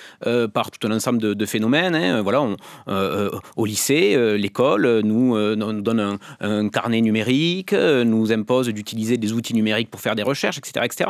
par 0.54 0.72
tout 0.72 0.88
un 0.88 0.91
ensemble 0.91 1.19
de, 1.19 1.46
phénomènes. 1.46 1.96
Hein. 1.96 2.22
Voilà, 2.22 2.46
au 3.56 3.65
lycée, 3.65 4.38
l'école 4.38 5.02
nous, 5.04 5.38
nous, 5.56 5.82
donne 5.82 6.17
un, 6.39 6.69
carnet 6.69 7.02
numérique, 7.02 7.74
nous 7.74 8.32
impose 8.32 8.67
d'utiliser 8.69 9.17
des 9.17 9.34
outils 9.34 9.54
numériques 9.54 9.89
pour 9.89 10.02
faire 10.02 10.15
des 10.15 10.24
recherches, 10.24 10.58
etc. 10.58 10.86
etc. 10.86 11.10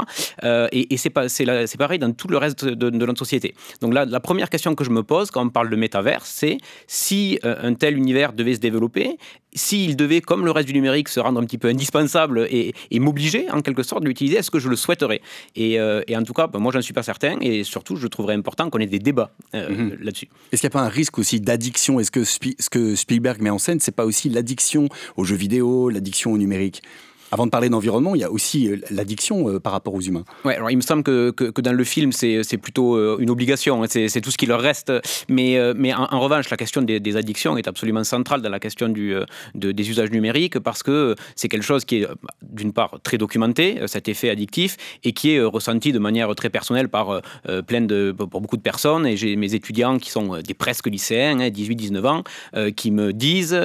et, 0.71 0.93
et 0.93 0.97
c'est 0.97 1.77
pareil 1.77 1.99
dans 1.99 2.11
tout 2.11 2.27
le 2.27 2.37
reste 2.37 2.65
de, 2.65 2.89
de, 2.89 3.05
notre 3.05 3.19
société. 3.19 3.53
Donc 3.81 3.93
là, 3.93 4.05
la 4.05 4.19
première 4.19 4.49
question 4.49 4.75
que 4.75 4.83
je 4.83 4.89
me 4.89 5.03
pose 5.03 5.31
quand 5.31 5.45
on 5.45 5.49
parle 5.49 5.69
de 5.69 5.75
métavers, 5.75 6.25
c'est 6.25 6.57
si 6.87 7.39
un 7.43 7.73
tel 7.73 7.97
univers 7.97 8.33
devait 8.41 8.55
se 8.55 8.59
développer, 8.59 9.17
s'il 9.53 9.95
devait, 9.95 10.21
comme 10.21 10.45
le 10.45 10.51
reste 10.51 10.67
du 10.67 10.73
numérique, 10.73 11.09
se 11.09 11.19
rendre 11.19 11.39
un 11.39 11.45
petit 11.45 11.57
peu 11.57 11.67
indispensable 11.67 12.47
et, 12.49 12.73
m'obliger, 12.99 13.49
en 13.51 13.61
quelque 13.61 13.83
sorte, 13.83 14.03
de 14.03 14.07
l'utiliser, 14.07 14.37
est-ce 14.37 14.51
que 14.51 14.59
je 14.59 14.69
le 14.69 14.75
souhaiterais 14.75 15.21
et, 15.55 15.79
euh, 15.79 16.01
en 16.13 16.23
tout 16.23 16.33
cas, 16.33 16.47
ben, 16.47 16.59
moi, 16.59 16.71
j'en 16.71 16.81
suis 16.81 16.93
pas 16.93 17.03
certain. 17.03 17.37
Et 17.41 17.63
surtout, 17.63 17.95
je 17.95 18.07
trouverais 18.07 18.35
important 18.35 18.69
qu'on 18.69 18.79
ait 18.79 18.85
des 18.85 18.99
débats 18.99 19.31
euh, 19.55 19.69
mhm. 19.69 19.97
là-dessus. 20.01 20.27
Est-ce 20.51 20.61
qu'il 20.61 20.67
n'y 20.67 20.73
a 20.73 20.77
pas 20.79 20.85
un 20.85 20.89
risque 20.89 21.17
aussi 21.19 21.39
d'addiction? 21.39 21.99
Est-ce 21.99 22.11
que 22.11 22.23
ce 22.23 22.69
que 22.69 22.95
Spielberg 22.95 23.41
met 23.41 23.49
en 23.49 23.57
scène, 23.57 23.79
c'est 23.79 23.95
pas 23.95 24.05
aussi 24.05 24.29
l'addiction 24.29 24.87
aux 25.17 25.23
jeux 25.23 25.35
vidéo, 25.35 25.89
l'addiction 25.89 26.31
au 26.31 26.37
numérique? 26.37 26.81
Avant 27.31 27.45
de 27.45 27.51
parler 27.51 27.69
d'environnement, 27.69 28.13
il 28.13 28.21
y 28.21 28.23
a 28.23 28.31
aussi 28.31 28.67
euh, 28.67 28.77
l'addiction 28.91 29.49
euh, 29.49 29.59
par 29.59 29.71
rapport 29.71 29.93
aux 29.93 30.01
humains. 30.01 30.25
Ouais, 30.43 30.55
alors 30.55 30.69
il 30.69 30.75
me 30.75 30.81
semble 30.81 31.03
que, 31.03 31.31
que, 31.31 31.61
dans 31.61 31.71
le 31.71 31.83
film, 31.83 32.11
c'est 32.11 32.57
plutôt 32.61 32.95
euh, 32.95 33.17
une 33.19 33.29
obligation, 33.29 33.83
hein, 33.83 33.87
c'est 33.89 34.21
tout 34.21 34.31
ce 34.31 34.37
qui 34.37 34.45
leur 34.45 34.59
reste. 34.59 34.91
Mais, 35.29 35.57
mais 35.75 35.93
en, 35.93 36.19
revanche, 36.19 36.49
la 36.49 36.57
question 36.57 36.81
des, 36.81 37.15
addictions 37.15 37.57
est 37.57 37.67
absolument 37.67 38.03
centrale 38.03 38.41
dans 38.41 38.49
la 38.49 38.59
question 38.59 38.89
du, 38.89 39.15
des 39.55 39.89
usages 39.89 40.11
numériques 40.11 40.59
parce 40.59 40.83
que 40.83 41.15
c'est 41.35 41.47
quelque 41.47 41.63
chose 41.63 41.85
qui 41.85 41.97
est, 41.97 42.07
d'une 42.41 42.73
part, 42.73 42.99
très 43.03 43.17
documenté, 43.17 43.79
cet 43.87 44.07
effet 44.07 44.29
addictif, 44.29 44.77
et 45.03 45.13
qui 45.13 45.31
est 45.31 45.41
ressenti 45.41 45.91
de 45.91 45.99
manière 45.99 46.33
très 46.35 46.49
personnelle 46.49 46.89
par 46.89 47.21
plein 47.67 47.81
de, 47.81 48.13
pour 48.17 48.41
beaucoup 48.41 48.57
de 48.57 48.61
personnes. 48.61 49.05
Et 49.05 49.17
j'ai 49.17 49.35
mes 49.35 49.53
étudiants 49.53 49.97
qui 49.97 50.09
sont 50.09 50.39
des 50.39 50.53
presque 50.53 50.87
lycéens, 50.87 51.37
18-19 51.37 51.97
hein, 51.97 52.23
ans, 52.55 52.71
qui 52.71 52.91
me 52.91 53.13
disent 53.13 53.59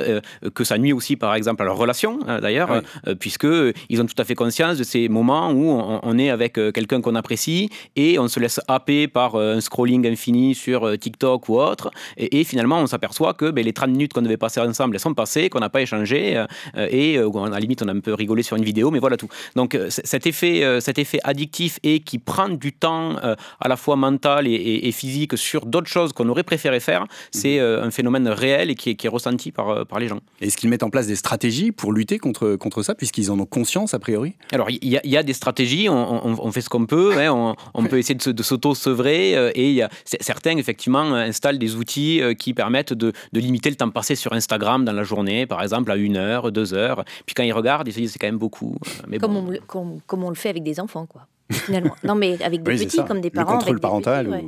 que 0.54 0.64
ça 0.64 0.78
nuit 0.78 0.92
aussi, 0.92 1.16
par 1.16 1.34
exemple, 1.34 1.62
à 1.62 1.64
leur 1.64 1.76
relation, 1.76 2.20
hein, 2.26 2.40
d'ailleurs, 2.40 2.82
puisque 3.18 3.46
qu'ils 3.86 4.00
ont 4.00 4.06
tout 4.06 4.14
à 4.18 4.24
fait 4.24 4.34
conscience 4.34 4.78
de 4.78 4.84
ces 4.84 5.08
moments 5.08 5.50
où 5.50 5.70
on, 5.70 6.18
est 6.18 6.30
avec 6.30 6.54
quelqu'un 6.54 7.00
qu'on 7.00 7.14
apprécie 7.14 7.68
et 7.94 8.18
on 8.18 8.28
se 8.28 8.40
laisse 8.40 8.60
happer 8.68 9.08
par 9.08 9.36
un 9.36 9.60
scrolling 9.60 10.06
infini 10.06 10.54
sur 10.54 10.98
TikTok 10.98 11.48
ou 11.48 11.58
autre. 11.58 11.90
Et, 12.16 12.44
finalement, 12.44 12.80
on 12.80 12.86
s'aperçoit 12.86 13.34
que 13.34 13.50
ben, 13.50 13.64
les 13.64 13.72
30 13.72 13.90
minutes 13.90 14.12
qu'on 14.12 14.22
devait 14.22 14.36
passer 14.36 14.60
ensemble, 14.60 14.96
elles 14.96 15.00
sont 15.00 15.14
passées, 15.14 15.48
qu'on 15.48 15.60
n'a 15.60 15.68
pas 15.68 15.82
échangé 15.82 16.44
et 16.76 17.18
à 17.18 17.48
la 17.48 17.58
limite, 17.58 17.82
on 17.82 17.88
a 17.88 17.92
un 17.92 18.00
peu 18.00 18.14
rigolé 18.14 18.42
sur 18.42 18.56
une 18.56 18.64
vidéo, 18.64 18.90
mais 18.90 18.98
voilà 18.98 19.16
tout. 19.16 19.28
Donc 19.54 19.78
cet 19.88 20.26
effet, 20.26 20.80
cet 20.80 20.98
effet 20.98 21.18
addictif 21.24 21.78
et 21.82 22.00
qui 22.00 22.18
prend 22.18 22.48
du 22.48 22.72
temps 22.72 23.16
à 23.16 23.68
la 23.68 23.76
fois 23.76 23.96
mental 23.96 24.46
et, 24.46 24.92
physique 24.92 25.36
sur 25.36 25.66
d'autres 25.66 25.88
choses 25.88 26.12
qu'on 26.12 26.28
aurait 26.28 26.44
préféré 26.44 26.80
faire, 26.80 27.06
c'est 27.30 27.58
mhm. 27.58 27.84
un 27.84 27.90
phénomène 27.90 28.28
réel 28.28 28.70
et 28.70 28.74
qui 28.74 28.90
est, 28.90 29.08
ressenti 29.08 29.52
par, 29.52 29.86
par 29.86 29.98
les 29.98 30.08
gens. 30.08 30.20
Est-ce 30.40 30.56
qu'ils 30.56 30.68
mettent 30.68 30.82
en 30.82 30.90
place 30.90 31.06
des 31.06 31.16
stratégies 31.16 31.72
pour 31.72 31.92
lutter 31.92 32.18
contre, 32.18 32.56
contre 32.56 32.82
ça, 32.82 32.94
puisqu'ils 32.94 33.30
en 33.30 33.38
ont 33.38 33.45
conscience 33.46 33.94
a 33.94 33.98
priori 33.98 34.34
Alors, 34.52 34.70
il 34.70 34.78
y, 34.82 35.16
a 35.16 35.22
des 35.22 35.32
stratégies, 35.32 35.88
on, 35.88 36.52
fait 36.52 36.60
ce 36.60 36.68
qu'on 36.68 36.86
peut, 36.86 37.18
hein, 37.18 37.54
on, 37.74 37.84
peut 37.84 37.98
essayer 37.98 38.14
de, 38.14 38.42
s'auto-sevrer, 38.42 39.36
euh, 39.36 39.50
et 39.54 39.72
y 39.72 39.82
a, 39.82 39.90
certains, 40.04 40.56
effectivement, 40.56 41.14
installent 41.14 41.58
des 41.58 41.76
outils 41.76 42.20
euh, 42.20 42.34
qui 42.34 42.54
permettent 42.54 42.92
de, 42.92 43.12
limiter 43.32 43.70
le 43.70 43.76
temps 43.76 43.90
passé 43.90 44.14
sur 44.14 44.32
Instagram 44.32 44.84
dans 44.84 44.92
la 44.92 45.02
journée, 45.02 45.46
par 45.46 45.62
exemple, 45.62 45.90
à 45.90 45.96
une 45.96 46.16
heure, 46.16 46.52
deux 46.52 46.74
heures. 46.74 47.04
Puis 47.26 47.34
quand 47.34 47.42
ils 47.42 47.52
regardent, 47.52 47.88
ils 47.88 47.92
se 47.92 47.98
disent 47.98 48.12
c'est 48.12 48.18
quand 48.18 48.26
même 48.26 48.38
beaucoup. 48.38 48.76
Euh, 48.86 49.02
mais 49.08 49.18
comme, 49.18 49.36
on, 49.36 50.00
comme, 50.06 50.24
on 50.24 50.28
le 50.28 50.34
fait 50.34 50.50
avec 50.50 50.62
des 50.62 50.80
enfants, 50.80 51.06
quoi. 51.06 51.26
Finalement. 51.50 51.94
non, 52.02 52.16
mais 52.16 52.42
avec 52.42 52.62
des 52.64 52.86
petits, 52.86 53.04
comme 53.04 53.20
des 53.20 53.30
parents. 53.30 53.52
Le 53.52 53.58
contrôle 53.58 53.80
parental. 53.80 54.42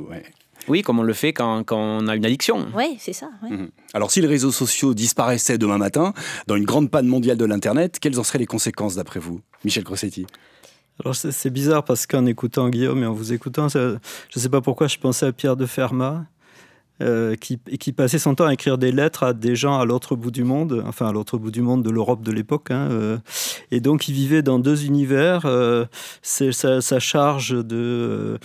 Oui, 0.67 0.81
comme 0.81 0.99
on 0.99 1.03
le 1.03 1.13
fait 1.13 1.33
quand, 1.33 1.63
on 1.71 2.07
a 2.07 2.15
une 2.15 2.25
addiction. 2.25 2.67
Oui, 2.75 2.97
c'est 2.99 3.13
ça. 3.13 3.29
Mhm. 3.41 3.69
Alors, 3.93 4.11
si 4.11 4.21
les 4.21 4.27
réseaux 4.27 4.51
sociaux 4.51 4.93
disparaissaient 4.93 5.57
demain 5.57 5.77
matin, 5.77 6.13
dans 6.47 6.55
une 6.55 6.65
grande 6.65 6.91
panne 6.91 7.07
mondiale 7.07 7.37
de 7.37 7.45
l'Internet, 7.45 7.99
quelles 7.99 8.19
en 8.19 8.23
seraient 8.23 8.39
les 8.39 8.45
conséquences 8.45 8.95
d'après 8.95 9.19
vous 9.19 9.41
Michel 9.63 9.83
Crossetti 9.83 10.25
alors 11.01 11.15
c'est 11.15 11.49
bizarre 11.49 11.85
parce 11.85 12.05
qu'en 12.05 12.25
écoutant 12.25 12.67
Guillaume 12.67 13.03
et 13.03 13.05
en 13.05 13.13
vous 13.13 13.31
écoutant, 13.31 13.69
je 13.69 13.79
ne 13.79 14.41
sais 14.41 14.49
pas 14.49 14.59
pourquoi 14.59 14.87
je 14.87 14.97
pensais 14.97 15.27
à 15.27 15.31
Pierre 15.31 15.55
de 15.55 15.65
Fermat, 15.65 16.25
euh, 17.01 17.35
qui, 17.35 17.57
qui, 17.79 17.93
passait 17.93 18.19
son 18.19 18.35
temps 18.35 18.45
à 18.45 18.53
écrire 18.53 18.77
des 18.77 18.91
lettres 18.91 19.23
à 19.23 19.33
des 19.33 19.55
gens 19.55 19.79
à 19.79 19.85
l'autre 19.85 20.17
bout 20.17 20.31
du 20.31 20.43
monde, 20.43 20.83
enfin 20.85 21.07
à 21.07 21.13
l'autre 21.13 21.37
bout 21.37 21.49
du 21.49 21.61
monde 21.61 21.81
de 21.81 21.89
l'Europe 21.89 22.23
de 22.23 22.31
l'époque. 22.31 22.71
Hein, 22.71 22.89
euh. 22.91 23.17
et 23.71 23.79
donc 23.79 24.09
il 24.09 24.13
vivait 24.13 24.41
dans 24.41 24.59
deux 24.59 24.85
univers. 24.85 25.43
Euh, 25.45 25.85
c'est 26.21 26.51
sa, 26.51 26.99
charge 26.99 27.51
de, 27.51 28.37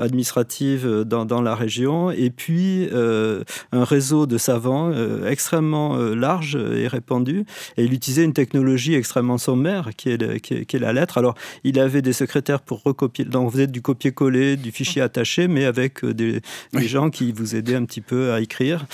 administrative 0.00 1.04
dans, 1.06 1.24
dans, 1.24 1.40
la 1.40 1.54
région 1.54 2.10
et 2.10 2.30
puis 2.30 2.88
un 2.92 3.84
réseau 3.84 4.26
de 4.26 4.36
savants 4.38 4.92
extrêmement 5.24 5.96
large 5.96 6.56
et 6.56 6.88
répandu. 6.88 7.44
Et 7.76 7.84
il 7.84 7.92
utilisait 7.92 8.24
une 8.24 8.32
technologie 8.32 8.94
extrêmement 8.94 9.38
sommaire 9.38 9.90
qui 9.96 10.10
est, 10.10 10.40
qui 10.40 10.54
est, 10.54 10.78
la 10.80 10.92
lettre. 10.92 11.18
Alors 11.18 11.34
il 11.62 11.78
avait 11.78 12.02
des 12.02 12.12
secrétaires 12.12 12.60
pour 12.60 12.82
recopier. 12.82 13.24
Donc 13.24 13.50
vous 13.50 13.60
êtes 13.60 13.70
du 13.70 13.82
copier-coller, 13.82 14.56
du 14.56 14.72
fichier 14.72 15.02
attaché, 15.02 15.46
mais 15.46 15.64
avec 15.64 16.04
des, 16.04 16.40
des 16.72 16.88
gens 16.88 17.10
qui 17.10 17.30
vous 17.32 17.54
aidaient 17.54 17.76
un 17.76 17.84
petit 17.84 17.99
peu 18.00 18.32
à 18.32 18.40
écrire. 18.40 18.86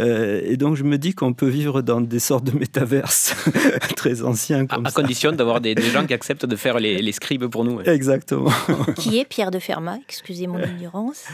Euh, 0.00 0.40
et 0.44 0.56
donc, 0.56 0.76
je 0.76 0.82
me 0.84 0.98
dis 0.98 1.14
qu'on 1.14 1.32
peut 1.32 1.48
vivre 1.48 1.82
dans 1.82 2.00
des 2.00 2.18
sortes 2.18 2.44
de 2.44 2.56
métaverses 2.56 3.34
très 3.96 4.22
anciens. 4.22 4.66
à, 4.68 4.90
condition 4.90 5.32
d'avoir 5.32 5.60
des, 5.60 5.74
gens 5.80 6.06
qui 6.06 6.14
acceptent 6.14 6.46
de 6.46 6.56
faire 6.56 6.78
les, 6.78 7.00
les 7.00 7.12
scribes 7.12 7.46
pour 7.46 7.64
nous. 7.64 7.80
Exactement. 7.82 8.50
qui 8.96 9.18
est 9.18 9.24
Pierre 9.24 9.50
de 9.50 9.58
Fermat 9.58 9.98
Excusez 10.08 10.46
mon 10.46 10.60
ignorance. 10.62 11.24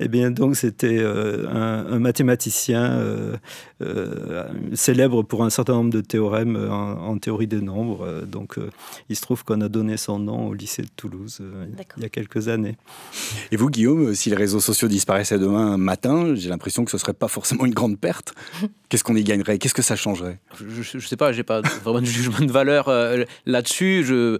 Eh 0.00 0.08
bien, 0.08 0.30
donc, 0.30 0.56
c'était 0.56 0.98
euh, 0.98 1.46
un, 1.48 1.98
mathématicien 1.98 2.92
euh, 2.94 3.36
euh, 3.80 4.44
célèbre 4.74 5.22
pour 5.22 5.44
un 5.44 5.50
certain 5.50 5.74
nombre 5.74 5.90
de 5.90 6.00
théorèmes 6.00 6.56
en, 6.56 7.16
théorie 7.18 7.46
des 7.46 7.60
nombres. 7.60 8.22
donc, 8.26 8.56
il 9.08 9.16
se 9.16 9.22
trouve 9.22 9.44
qu'on 9.44 9.60
a 9.60 9.68
donné 9.68 9.96
son 9.96 10.18
nom 10.18 10.48
au 10.48 10.54
lycée 10.54 10.82
de 10.82 10.88
Toulouse 10.96 11.40
il 11.96 12.02
y 12.02 12.06
a 12.06 12.08
quelques 12.08 12.48
années. 12.48 12.76
Et 13.52 13.56
vous, 13.56 13.70
Guillaume, 13.70 14.14
si 14.14 14.30
les 14.30 14.36
réseaux 14.36 14.60
sociaux 14.60 14.88
disparaissaient 14.88 15.38
demain 15.38 15.76
matin, 15.76 16.34
j'ai 16.34 16.48
l'impression 16.48 16.84
que 16.84 16.90
ce 16.90 16.96
ne 16.96 17.00
serait 17.00 17.14
pas 17.14 17.28
forcément 17.28 17.64
une 17.64 17.74
grande 17.74 17.98
perte. 17.98 18.34
Qu'est-ce 18.88 19.04
qu'on 19.04 19.16
y 19.16 19.24
gagnerait? 19.24 19.58
Qu'est-ce 19.58 19.74
que 19.74 19.82
ça 19.82 19.96
changerait? 19.96 20.38
Je 20.58 20.96
ne 20.96 21.02
sais 21.02 21.16
pas, 21.16 21.32
j'ai 21.32 21.42
pas 21.42 21.62
vraiment 21.82 22.00
de 22.00 22.06
jugement 22.06 22.44
de 22.44 22.52
valeur 22.52 22.88
là-dessus. 23.46 24.04
Je, 24.04 24.38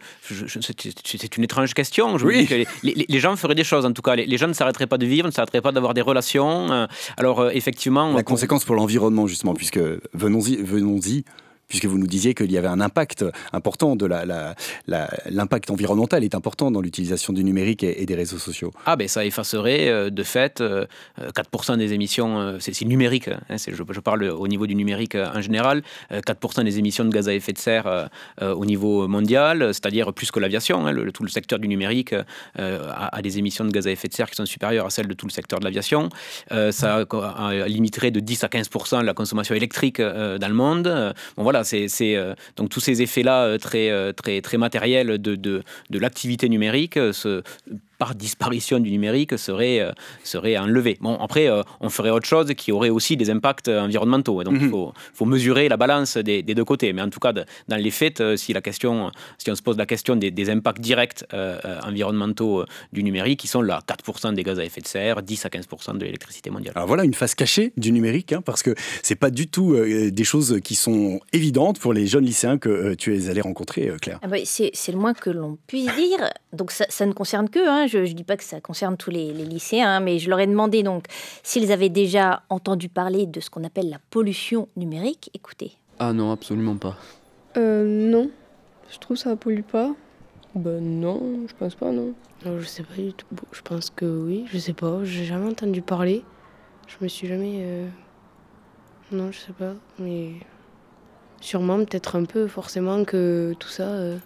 c'est 1.05 1.37
une 1.37 1.45
étrange 1.45 1.75
question. 1.75 2.19
Je 2.19 2.27
oui. 2.27 2.47
que 2.47 2.65
les, 2.83 3.19
gens 3.19 3.37
feraient 3.37 3.55
des 3.55 3.65
choses, 3.65 3.85
en 3.85 3.93
tout 3.93 4.03
cas. 4.03 4.15
Les, 4.17 4.37
gens 4.37 4.49
ne 4.49 4.53
s'arrêteraient 4.53 4.87
pas 4.87 4.99
de 4.99 5.07
vivre, 5.07 5.27
ne 5.27 5.33
s'arrêteraient 5.45 5.63
pas 5.63 5.73
d'avoir 5.73 5.95
des 5.95 6.01
relations. 6.01 6.71
Euh, 6.73 6.87
alors 7.17 7.41
euh, 7.41 7.51
effectivement... 7.53 8.13
La 8.13 8.23
conséquence 8.23 8.65
pour 8.65 8.77
l'environnement 8.77 9.27
justement, 9.27 9.55
puisque 9.55 9.81
venons-y, 10.13 10.57
venons-y 10.57 11.25
puisque 11.69 11.87
vous 11.87 11.99
nous 11.99 12.07
disiez 12.07 12.35
qu'il 12.35 12.51
y 12.53 12.59
avait 12.59 12.69
un 12.69 12.81
impact 12.81 13.25
important 13.53 13.97
de 13.97 14.07
l'impact 14.07 15.71
environnemental 15.71 16.25
est 16.25 16.35
important 16.35 16.71
dans 16.71 16.81
l'utilisation 16.81 17.33
du 17.33 17.45
numérique 17.45 17.83
et, 17.83 18.07
des 18.07 18.15
réseaux 18.15 18.39
sociaux. 18.39 18.73
Ah 18.87 18.97
ben 18.97 19.09
ça 19.09 19.25
effacerait 19.25 19.89
euh, 19.89 20.11
de 20.11 20.23
fait 20.23 20.61
4% 20.61 21.73
euh, 21.73 21.77
des 21.77 21.93
émissions, 21.93 22.39
euh, 22.39 22.57
c'est, 22.61 22.85
numérique, 22.85 23.29
hein, 23.29 23.57
je, 23.57 24.01
parle 24.01 24.25
au 24.25 24.49
niveau 24.49 24.67
du 24.67 24.75
numérique 24.75 25.15
en 25.15 25.41
général, 25.41 25.83
4% 26.11 26.65
des 26.65 26.79
émissions 26.79 27.05
de 27.05 27.11
gaz 27.11 27.29
à 27.29 27.35
effet 27.35 27.53
de 27.53 27.59
serre 27.59 28.09
au 28.41 28.67
niveau 28.67 29.09
mondial, 29.09 29.73
c'est-à-dire 29.73 30.13
plus 30.13 30.31
que 30.31 30.41
l'aviation, 30.41 30.87
hein, 30.87 30.95
tout 31.13 31.23
le 31.23 31.29
secteur 31.29 31.59
du 31.59 31.69
numérique 31.69 32.15
a, 32.57 33.23
des 33.23 33.39
émissions 33.39 33.65
de 33.65 33.71
gaz 33.71 33.87
à 33.87 33.91
effet 33.91 34.09
de 34.09 34.15
serre 34.15 34.29
qui 34.29 34.37
sont 34.37 34.47
supérieures 34.47 34.87
à 34.87 34.91
celles 34.91 35.09
de 35.09 35.15
tout 35.15 35.27
le 35.27 35.33
secteur 35.33 35.61
de 35.61 35.65
l'aviation. 35.65 36.09
ça 36.51 37.05
limiterait 37.67 38.11
de 38.11 38.21
10 38.21 38.45
à 38.45 38.49
15% 38.49 39.03
la 39.03 39.15
consommation 39.15 39.55
électrique 39.55 40.01
dans 40.01 40.49
le 40.49 40.55
monde. 40.55 41.15
Bon 41.37 41.43
voilà, 41.43 41.54
c'est 41.63 42.17
euh, 42.17 42.35
donc 42.57 42.71
tous 42.71 42.81
ces 42.81 43.03
effets-là 43.03 43.45
euh, 43.45 43.59
très, 43.59 43.91
euh, 43.91 44.13
très, 44.13 44.59
matériels 44.59 45.19
de, 45.19 45.63
l'activité 45.91 46.49
numérique 46.49 46.99
par 48.05 48.15
disparition 48.15 48.81
du 48.81 48.91
numérique 48.91 49.39
serait, 49.39 49.81
euh, 49.81 49.91
serait 50.25 50.59
enlevé. 50.59 50.99
Bon, 51.01 51.17
après, 51.17 51.49
euh, 51.49 51.63
on 51.81 51.89
ferait 51.89 52.11
autre 52.11 52.27
chose 52.27 52.53
qui 52.55 52.71
aurait 52.71 52.91
aussi 52.91 53.17
des 53.17 53.31
impacts 53.31 53.69
environnementaux. 53.69 54.43
donc, 54.45 54.57
il 54.57 54.65
mhm. 54.65 54.71
faut, 54.71 54.93
faut, 55.15 55.25
mesurer 55.25 55.71
la 55.71 55.79
balance 55.79 56.19
des, 56.19 56.43
deux 56.43 56.67
côtés. 56.67 56.93
Mais 56.93 57.01
en 57.01 57.09
tout 57.09 57.19
cas, 57.19 57.33
dans 57.33 57.77
les 57.77 57.91
faits, 57.91 58.21
euh, 58.21 58.37
si, 58.37 58.53
la 58.53 58.61
question, 58.61 59.11
si 59.39 59.51
on 59.51 59.55
se 59.55 59.63
pose 59.63 59.79
la 59.79 59.87
question 59.87 60.17
des, 60.17 60.51
impacts 60.51 60.81
directs 60.81 61.25
environnementaux 61.87 62.65
du 62.93 63.03
numérique, 63.03 63.41
qui 63.41 63.49
sont 63.49 63.63
là 63.63 63.81
4% 63.89 64.35
des 64.35 64.43
gaz 64.43 64.59
à 64.59 64.65
effet 64.65 64.83
de 64.83 64.87
serre, 64.87 65.23
10 65.23 65.47
à 65.47 65.49
15% 65.49 65.97
de 65.97 66.05
l'électricité 66.05 66.51
mondiale. 66.51 66.75
Alors 66.77 66.87
voilà 66.87 67.05
une 67.05 67.15
face 67.15 67.35
cachée 67.35 67.73
du 67.79 67.91
numérique, 67.93 68.35
hein, 68.35 68.43
parce 68.45 68.63
que 68.63 68.75
c'est 69.03 69.15
pas 69.15 69.31
du 69.31 69.47
tout 69.47 69.75
des 69.75 70.25
choses 70.25 70.61
qui 70.63 70.75
sont 70.75 71.21
évidentes 71.33 71.79
pour 71.79 71.95
les 71.95 72.07
jeunes 72.07 72.27
lycéens 72.27 72.59
que 72.59 72.93
tu 72.95 73.17
es 73.17 73.31
allé 73.31 73.41
rencontrer, 73.41 73.91
Claire. 74.03 74.19
Ah 74.21 74.29
bah, 74.29 74.37
c'est 74.45 74.93
le 74.93 74.99
moins 74.99 75.15
que 75.15 75.31
l'on 75.31 75.57
puisse 75.67 75.95
dire. 75.95 76.31
Donc 76.53 76.71
ça, 76.71 76.85
ça 76.91 77.07
ne 77.07 77.13
concerne 77.13 77.49
que 77.49 77.67
hein, 77.67 77.87
je 78.05 78.11
ne 78.11 78.17
dis 78.17 78.25
pas 78.25 78.37
que 78.37 78.45
ça 78.45 78.61
concerne 78.61 78.97
tous 78.97 79.11
les, 79.11 79.33
lycéens, 79.33 79.97
hein, 79.97 80.01
mais 80.01 80.19
je 80.19 80.29
leur 80.29 80.41
ai 80.41 80.47
demandé 80.47 80.83
donc 80.83 81.07
s'ils 81.43 81.73
avaient 81.73 81.89
déjà 81.89 82.43
entendu 82.49 82.89
parler 82.89 83.27
de 83.27 83.41
ce 83.41 83.51
qu'on 83.51 83.65
appelle 83.65 83.91
la 83.91 83.99
pollution 84.11 84.69
numérique. 84.77 85.31
Écoutez. 85.35 85.73
Ah 85.99 86.13
non, 86.13 86.33
absolument 86.33 86.77
pas. 86.77 86.97
Euh, 87.57 87.85
non, 87.87 88.31
je 88.91 88.99
trouve 88.99 89.17
ça 89.17 89.37
pollue 89.37 89.63
pas. 89.63 89.95
Ben 90.55 90.81
non, 90.81 91.47
je 91.49 91.55
pense 91.55 91.75
pas, 91.75 91.91
non. 91.91 92.15
non. 92.45 92.61
Je 92.61 92.65
sais 92.65 92.83
pas 92.83 92.95
du 92.97 93.13
tout. 93.13 93.27
je 93.53 93.61
pense 93.63 93.91
que 93.91 94.05
oui, 94.05 94.45
je 94.53 94.59
sais 94.59 94.73
pas. 94.73 95.05
J'ai 95.05 95.25
jamais 95.25 95.51
entendu 95.51 95.83
parler. 95.83 96.25
Je 96.87 96.97
me 97.01 97.09
suis 97.09 97.27
jamais. 97.27 97.59
Euh, 97.59 97.89
non, 99.11 99.33
je 99.33 99.39
sais 99.39 99.53
pas. 99.53 99.75
Mais 99.99 100.31
sûrement, 101.41 101.79
peut-être 101.79 102.17
un 102.17 102.25
peu, 102.25 102.47
forcément, 102.47 103.05
que 103.05 103.55
tout 103.59 103.69
ça. 103.69 103.89
Euh, 103.89 104.19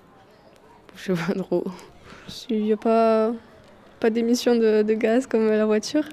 je 0.97 1.15
sais 1.15 1.27
pas 1.27 1.35
trop. 1.35 1.65
Il 2.51 2.65
n'y 2.65 2.73
a 2.73 2.77
pas 2.77 3.33
pas 4.01 4.11
d'émissions 4.11 4.55
de, 4.57 4.95
gaz 4.95 5.27
comme 5.27 5.49
la 5.49 5.67
voiture. 5.67 6.05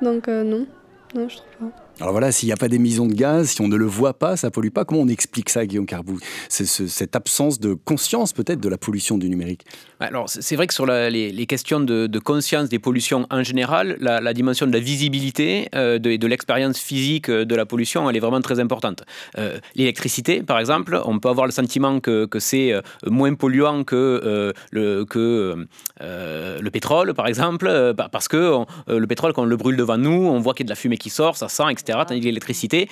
Donc 0.00 0.28
euh, 0.28 0.42
non, 0.42 0.66
non, 1.14 1.28
je 1.28 1.36
trouve 1.36 1.70
pas. 1.70 1.81
Alors 2.00 2.12
voilà, 2.12 2.32
s'il 2.32 2.48
n'y 2.48 2.52
a 2.52 2.56
pas 2.56 2.68
d'émission 2.68 3.06
de 3.06 3.12
gaz, 3.12 3.50
si 3.50 3.60
on 3.60 3.68
ne 3.68 3.76
le 3.76 3.84
voit 3.84 4.18
pas, 4.18 4.36
ça 4.36 4.50
pollue 4.50 4.70
pas. 4.70 4.84
Comment 4.84 5.02
on 5.02 5.08
explique 5.08 5.50
ça, 5.50 5.66
Guillaume 5.66 5.86
Carbou 5.86 6.18
cette 6.48 7.16
absence 7.16 7.60
de 7.60 7.74
conscience 7.74 8.32
peut-être 8.32 8.60
de 8.60 8.68
la 8.68 8.78
pollution 8.78 9.18
du 9.18 9.28
numérique? 9.28 9.64
Alors 10.00 10.28
c'est 10.28 10.56
vrai 10.56 10.66
que 10.66 10.74
sur 10.74 10.86
les, 10.86 11.46
questions 11.46 11.80
de, 11.80 12.18
conscience 12.18 12.68
des 12.68 12.78
pollutions 12.78 13.26
en 13.30 13.42
général, 13.42 13.96
la, 14.00 14.32
dimension 14.32 14.66
de 14.66 14.72
la 14.72 14.80
visibilité 14.80 15.68
euh, 15.74 15.98
de, 15.98 16.26
l'expérience 16.26 16.78
physique 16.78 17.28
euh, 17.28 17.44
de 17.44 17.54
la 17.54 17.66
pollution, 17.66 18.08
elle 18.08 18.16
est 18.16 18.20
vraiment 18.20 18.40
très 18.40 18.58
importante. 18.58 19.04
Euh, 19.38 19.58
l'électricité, 19.76 20.42
par 20.42 20.58
exemple, 20.58 21.00
on 21.04 21.18
peut 21.18 21.28
avoir 21.28 21.46
le 21.46 21.52
sentiment 21.52 22.00
que, 22.00 22.26
c'est 22.38 22.72
moins 23.06 23.34
polluant 23.34 23.84
que, 23.84 24.52
le, 24.72 25.04
que 25.04 25.66
le 26.00 26.70
pétrole, 26.70 27.14
par 27.14 27.26
exemple, 27.26 27.94
parce 28.10 28.28
que 28.28 28.64
le 28.88 29.06
pétrole, 29.06 29.32
quand 29.32 29.42
on 29.42 29.46
le 29.46 29.56
brûle 29.56 29.76
devant 29.76 29.98
nous, 29.98 30.10
on 30.10 30.40
voit 30.40 30.54
qu'il 30.54 30.64
y 30.64 30.66
a 30.66 30.68
de 30.68 30.70
la 30.70 30.76
fumée 30.76 30.96
qui 30.96 31.10
sort, 31.10 31.36
ça 31.36 31.48
sent, 31.48 31.64
etc 31.70 31.81
etc. 31.82 31.98
Tandis 32.06 32.20
que 32.20 32.26
l'électricité, 32.26 32.88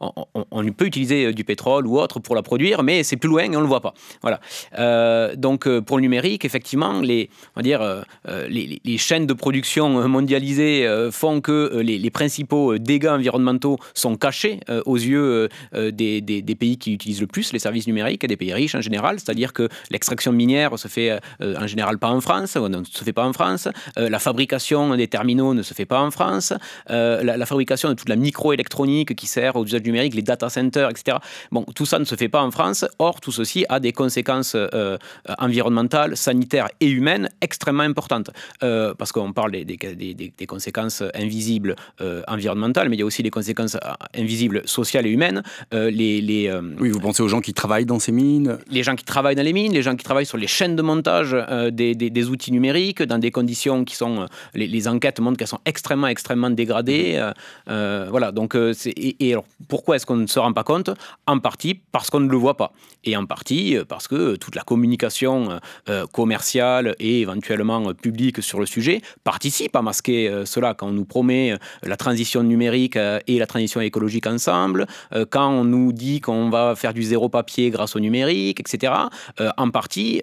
on, 0.00 0.64
peut 0.76 0.86
utiliser 0.86 1.32
du 1.32 1.44
pétrole 1.44 1.86
ou 1.86 1.98
autre 1.98 2.20
pour 2.20 2.34
la 2.34 2.42
produire, 2.42 2.82
mais 2.82 3.02
c'est 3.02 3.16
plus 3.16 3.28
loin 3.28 3.44
et 3.44 3.56
on 3.56 3.60
ne 3.60 3.60
le 3.60 3.66
voit 3.66 3.80
pas. 3.80 3.94
Voilà. 4.22 4.40
donc 5.36 5.68
pour 5.80 5.96
le 5.98 6.02
numérique, 6.02 6.44
effectivement, 6.44 7.00
les, 7.00 7.30
on 7.54 7.60
va 7.60 7.62
dire, 7.62 8.04
les, 8.48 8.80
les, 8.84 8.98
chaînes 8.98 9.26
de 9.26 9.34
production 9.34 10.08
mondialisées 10.08 10.88
font 11.10 11.40
que 11.40 11.80
les, 11.82 11.98
les, 11.98 12.10
principaux 12.10 12.78
dégâts 12.78 13.08
environnementaux 13.08 13.78
sont 13.94 14.16
cachés 14.16 14.60
aux 14.86 14.96
yeux 14.96 15.48
des, 15.72 16.20
des, 16.20 16.42
des, 16.42 16.54
pays 16.54 16.78
qui 16.78 16.92
utilisent 16.94 17.20
le 17.20 17.26
plus 17.26 17.52
les 17.52 17.58
services 17.58 17.86
numériques, 17.86 18.26
des 18.26 18.36
pays 18.36 18.52
riches 18.52 18.74
en 18.74 18.80
général, 18.80 19.18
c'est-à-dire 19.20 19.52
que 19.52 19.68
l'extraction 19.90 20.32
minière 20.32 20.78
se 20.78 20.88
fait 20.88 21.18
en 21.40 21.66
général 21.66 21.98
pas 21.98 22.08
en 22.08 22.20
France, 22.20 22.56
ne 22.56 22.84
se 22.84 23.04
fait 23.04 23.12
pas 23.12 23.26
en 23.26 23.32
France, 23.32 23.68
la 23.96 24.18
fabrication 24.18 24.96
des 24.96 25.08
terminaux 25.08 25.54
ne 25.54 25.62
se 25.62 25.74
fait 25.74 25.86
pas 25.86 26.00
en 26.00 26.10
France, 26.10 26.52
la, 26.88 27.46
fabrication 27.46 27.88
de 27.90 27.94
toute 27.94 28.08
la 28.08 28.16
microélectronique 28.24 29.14
qui 29.14 29.26
sert 29.26 29.56
aux 29.56 29.64
usages 29.64 29.82
numériques, 29.82 30.14
les 30.14 30.22
data 30.22 30.48
centers, 30.48 30.90
etc. 30.90 31.18
Bon, 31.52 31.64
tout 31.74 31.86
ça 31.86 31.98
ne 31.98 32.04
se 32.04 32.14
fait 32.14 32.28
pas 32.28 32.42
en 32.42 32.50
France. 32.50 32.84
Or, 32.98 33.20
tout 33.20 33.32
ceci 33.32 33.64
a 33.68 33.80
des 33.80 33.92
conséquences 33.92 34.56
environnementales, 35.38 36.16
sanitaires 36.16 36.68
et 36.80 36.88
humaines 36.88 37.28
extrêmement 37.40 37.82
importantes. 37.82 38.30
parce 38.60 39.12
qu'on 39.12 39.32
parle 39.32 39.52
des, 39.52 39.64
des, 39.64 40.14
des, 40.14 40.46
conséquences 40.46 41.02
invisibles 41.14 41.76
environnementales, 42.28 42.88
mais 42.88 42.96
il 42.96 43.00
y 43.00 43.02
a 43.02 43.06
aussi 43.06 43.22
des 43.22 43.30
conséquences 43.30 43.76
invisibles 44.14 44.62
sociales 44.64 45.06
et 45.06 45.10
humaines. 45.10 45.42
les, 45.72 46.20
les 46.20 46.52
oui, 46.80 46.90
vous 46.90 47.00
pensez 47.00 47.22
aux 47.22 47.28
gens 47.28 47.40
qui 47.40 47.54
travaillent 47.54 47.86
dans 47.86 47.98
ces 47.98 48.12
mines? 48.12 48.58
Les 48.70 48.82
gens 48.82 48.96
qui 48.96 49.04
travaillent 49.04 49.36
dans 49.36 49.42
les 49.42 49.52
mines, 49.52 49.72
les 49.72 49.82
gens 49.82 49.96
qui 49.96 50.04
travaillent 50.04 50.26
sur 50.26 50.38
les 50.38 50.46
chaînes 50.46 50.76
de 50.76 50.82
montage 50.82 51.36
des, 51.72 52.28
outils 52.28 52.52
numériques, 52.52 53.02
dans 53.02 53.18
des 53.18 53.30
conditions 53.30 53.84
qui 53.84 53.96
sont. 53.96 54.26
Les, 54.54 54.88
enquêtes 54.88 55.20
montrent 55.20 55.38
qu'elles 55.38 55.48
sont 55.48 55.60
extrêmement, 55.64 56.08
extrêmement 56.08 56.50
dégradées. 56.50 57.20
Euh, 57.68 58.08
voilà, 58.14 58.30
donc, 58.30 58.54
et, 58.54 59.32
alors, 59.32 59.44
pourquoi 59.68 59.96
est-ce 59.96 60.06
qu'on 60.06 60.14
ne 60.14 60.28
se 60.28 60.38
rend 60.38 60.52
pas 60.52 60.62
compte? 60.62 60.88
En 61.26 61.40
partie 61.40 61.74
parce 61.74 62.10
qu'on 62.10 62.20
ne 62.20 62.30
le 62.30 62.36
voit 62.36 62.56
pas. 62.56 62.70
Et 63.02 63.16
en 63.16 63.26
partie 63.26 63.76
parce 63.88 64.06
que 64.06 64.36
toute 64.36 64.54
la 64.54 64.62
communication 64.62 65.58
commerciale 66.12 66.94
et 67.00 67.22
éventuellement 67.22 67.92
publique 67.92 68.40
sur 68.40 68.60
le 68.60 68.66
sujet 68.66 69.00
participe 69.24 69.74
à 69.74 69.82
masquer 69.82 70.44
cela. 70.44 70.74
Quand 70.74 70.86
on 70.86 70.92
nous 70.92 71.04
promet 71.04 71.58
la 71.82 71.96
transition 71.96 72.44
numérique 72.44 72.96
et 72.96 73.38
la 73.40 73.46
transition 73.48 73.80
écologique 73.80 74.28
ensemble, 74.28 74.86
quand 75.30 75.50
on 75.50 75.64
nous 75.64 75.92
dit 75.92 76.20
qu'on 76.20 76.50
va 76.50 76.76
faire 76.76 76.94
du 76.94 77.02
zéro 77.02 77.28
papier 77.28 77.70
grâce 77.70 77.96
au 77.96 78.00
numérique, 78.00 78.60
etc., 78.60 78.92
en 79.56 79.70
partie, 79.70 80.22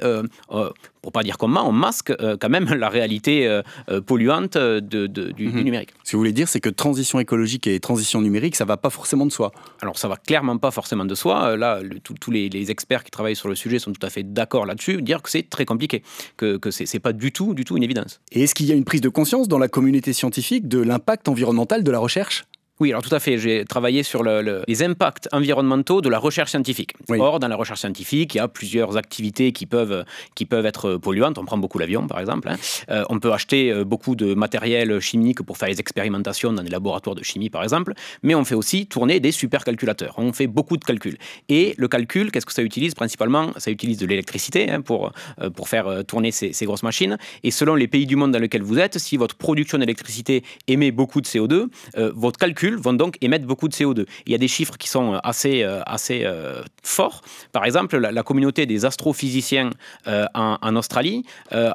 pour 1.02 1.12
pas 1.12 1.24
dire 1.24 1.38
comment, 1.38 1.68
on 1.68 1.72
masque 1.72 2.12
euh, 2.12 2.38
quand 2.40 2.50
même 2.50 2.66
la 2.74 2.90
réalité 2.90 3.48
euh, 3.48 3.62
euh, 3.90 4.02
polluante 4.02 4.58
de, 4.58 5.08
du, 5.08 5.48
mhm. 5.48 5.64
numérique. 5.64 5.90
Ce 6.04 6.12
que 6.12 6.18
vous 6.18 6.22
voulez 6.22 6.34
dire, 6.34 6.48
c'est 6.48 6.60
que 6.60 6.70
transition 6.70 7.20
écologique 7.20 7.68
et 7.68 7.80
transition 7.80 8.22
numérique, 8.22 8.56
ça 8.56 8.66
va 8.66 8.78
pas 8.78 8.90
forcément 8.90 9.26
de 9.26 9.32
soi. 9.32 9.52
Alors 9.82 9.98
ça 9.98 10.08
va 10.08 10.18
clairement 10.18 10.58
pas 10.58 10.72
forcément 10.72 11.06
de 11.06 11.16
soi. 11.16 11.58
Là, 11.58 11.80
tous 12.04 12.32
les, 12.32 12.50
les, 12.50 12.72
experts 12.72 13.04
qui 13.04 13.12
travaillent 13.12 13.36
sur 13.36 13.50
le 13.50 13.56
sujet 13.56 13.80
sont 13.80 13.92
tout 13.92 14.06
à 14.06 14.10
fait 14.10 14.24
d'accord 14.24 14.66
là-dessus, 14.66 15.02
dire 15.02 15.22
que 15.22 15.30
c'est 15.30 15.50
très 15.50 15.66
compliqué, 15.66 16.04
que, 16.38 16.58
que 16.58 16.72
c'est 16.72 17.00
pas 17.00 17.14
du 17.14 17.32
tout, 17.32 17.54
du 17.54 17.66
tout 17.66 17.76
une 17.76 17.84
évidence. 17.84 18.22
Et 18.32 18.44
est-ce 18.44 18.56
qu'il 18.56 18.68
y 18.68 18.72
a 18.72 18.76
une 18.76 18.86
prise 18.86 19.02
de 19.02 19.10
conscience 19.10 19.48
dans 19.48 19.58
la 19.58 19.68
communauté 19.68 20.14
scientifique 20.14 20.68
de 20.68 20.80
l'impact 20.80 21.28
environnemental 21.28 21.84
de 21.84 21.92
la 21.92 22.00
recherche? 22.00 22.46
Oui, 22.82 22.90
alors 22.90 23.04
tout 23.04 23.14
à 23.14 23.20
fait. 23.20 23.38
J'ai 23.38 23.64
travaillé 23.64 24.02
sur 24.02 24.24
les 24.24 24.82
impacts 24.82 25.30
environnementaux 25.32 26.02
de 26.02 26.10
la 26.10 26.18
recherche 26.18 26.50
scientifique. 26.50 26.94
Or, 27.10 27.40
dans 27.40 27.48
la 27.48 27.56
recherche 27.56 27.82
scientifique, 27.82 28.34
il 28.34 28.40
y 28.40 28.42
a 28.42 28.48
plusieurs 28.48 28.98
activités 28.98 29.52
qui 29.52 29.68
peuvent, 29.68 30.04
qui 30.34 30.48
peuvent 30.48 30.66
être 30.66 30.98
polluantes. 30.98 31.38
On 31.38 31.46
prend 31.46 31.60
beaucoup 31.60 31.78
l'avion, 31.78 32.08
par 32.08 32.20
exemple. 32.20 32.50
Hein. 32.50 32.56
Euh, 32.90 33.04
on 33.10 33.20
peut 33.20 33.32
acheter 33.32 33.72
euh, 33.72 33.84
beaucoup 33.84 34.16
de 34.16 34.34
matériel 34.34 35.00
chimique 35.00 35.44
pour 35.44 35.60
faire 35.60 35.70
les 35.70 35.80
expérimentations 35.80 36.54
dans 36.54 36.64
des 36.64 36.72
laboratoires 36.72 37.16
de 37.16 37.22
chimie, 37.22 37.52
par 37.52 37.62
exemple. 37.62 37.94
Mais 38.24 38.34
on 38.34 38.44
fait 38.46 38.56
aussi 38.56 38.88
tourner 38.88 39.20
des 39.20 39.32
supercalculateurs. 39.32 40.16
On 40.18 40.34
fait 40.34 40.48
beaucoup 40.48 40.78
de 40.78 40.84
calculs. 40.84 41.20
Et 41.50 41.76
le 41.78 41.88
calcul, 41.88 42.32
qu'est-ce 42.32 42.48
que 42.48 42.54
ça 42.54 42.64
utilise? 42.64 42.96
Principalement 42.96 43.52
Ça 43.58 43.70
utilise 43.70 44.00
de 44.00 44.08
l'électricité 44.08 44.72
hein, 44.72 44.82
pour, 44.82 45.12
euh, 45.40 45.52
pour 45.52 45.70
faire 45.70 46.04
tourner 46.08 46.32
ces, 46.32 46.52
ces, 46.52 46.66
grosses 46.66 46.82
machines. 46.82 47.20
Et 47.44 47.52
selon 47.52 47.76
les 47.76 47.88
pays 47.88 48.08
du 48.08 48.16
monde 48.16 48.32
dans 48.32 48.40
lesquels 48.40 48.64
vous 48.64 48.80
êtes, 48.80 48.98
si 48.98 49.18
votre 49.18 49.36
production 49.36 49.78
d'électricité 49.78 50.44
émet 50.68 50.90
beaucoup 50.90 51.22
de 51.22 51.28
CO2, 51.28 51.68
votre 52.16 52.40
calcul 52.40 52.71
vont 52.78 52.94
donc 52.94 53.18
émettre 53.22 53.46
beaucoup 53.46 53.68
de 53.68 53.74
CO2. 53.74 54.06
Il 54.26 54.32
y 54.32 54.36
a 54.36 54.38
des 54.38 54.48
chiffres 54.48 54.78
qui 54.78 54.88
sont 54.88 55.14
euh, 55.14 55.18
assez, 55.24 55.64
euh, 55.64 55.82
assez 55.86 56.24
euh, 56.26 56.62
forts. 56.84 57.22
Par 57.52 57.66
exemple, 57.66 57.98
la, 57.98 58.24
communauté 58.24 58.66
des 58.66 58.86
astrophysiciens 58.86 59.72
en, 60.06 60.76
Australie, 60.76 61.26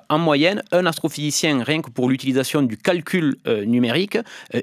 en 0.09 0.19
moyenne, 0.19 0.63
un 0.73 0.87
astrophysicien, 0.87 1.63
rien 1.63 1.83
que 1.83 1.91
pour 1.91 2.09
l'utilisation 2.09 2.63
du 2.63 2.77
calcul 2.77 3.37
numérique, 3.67 4.19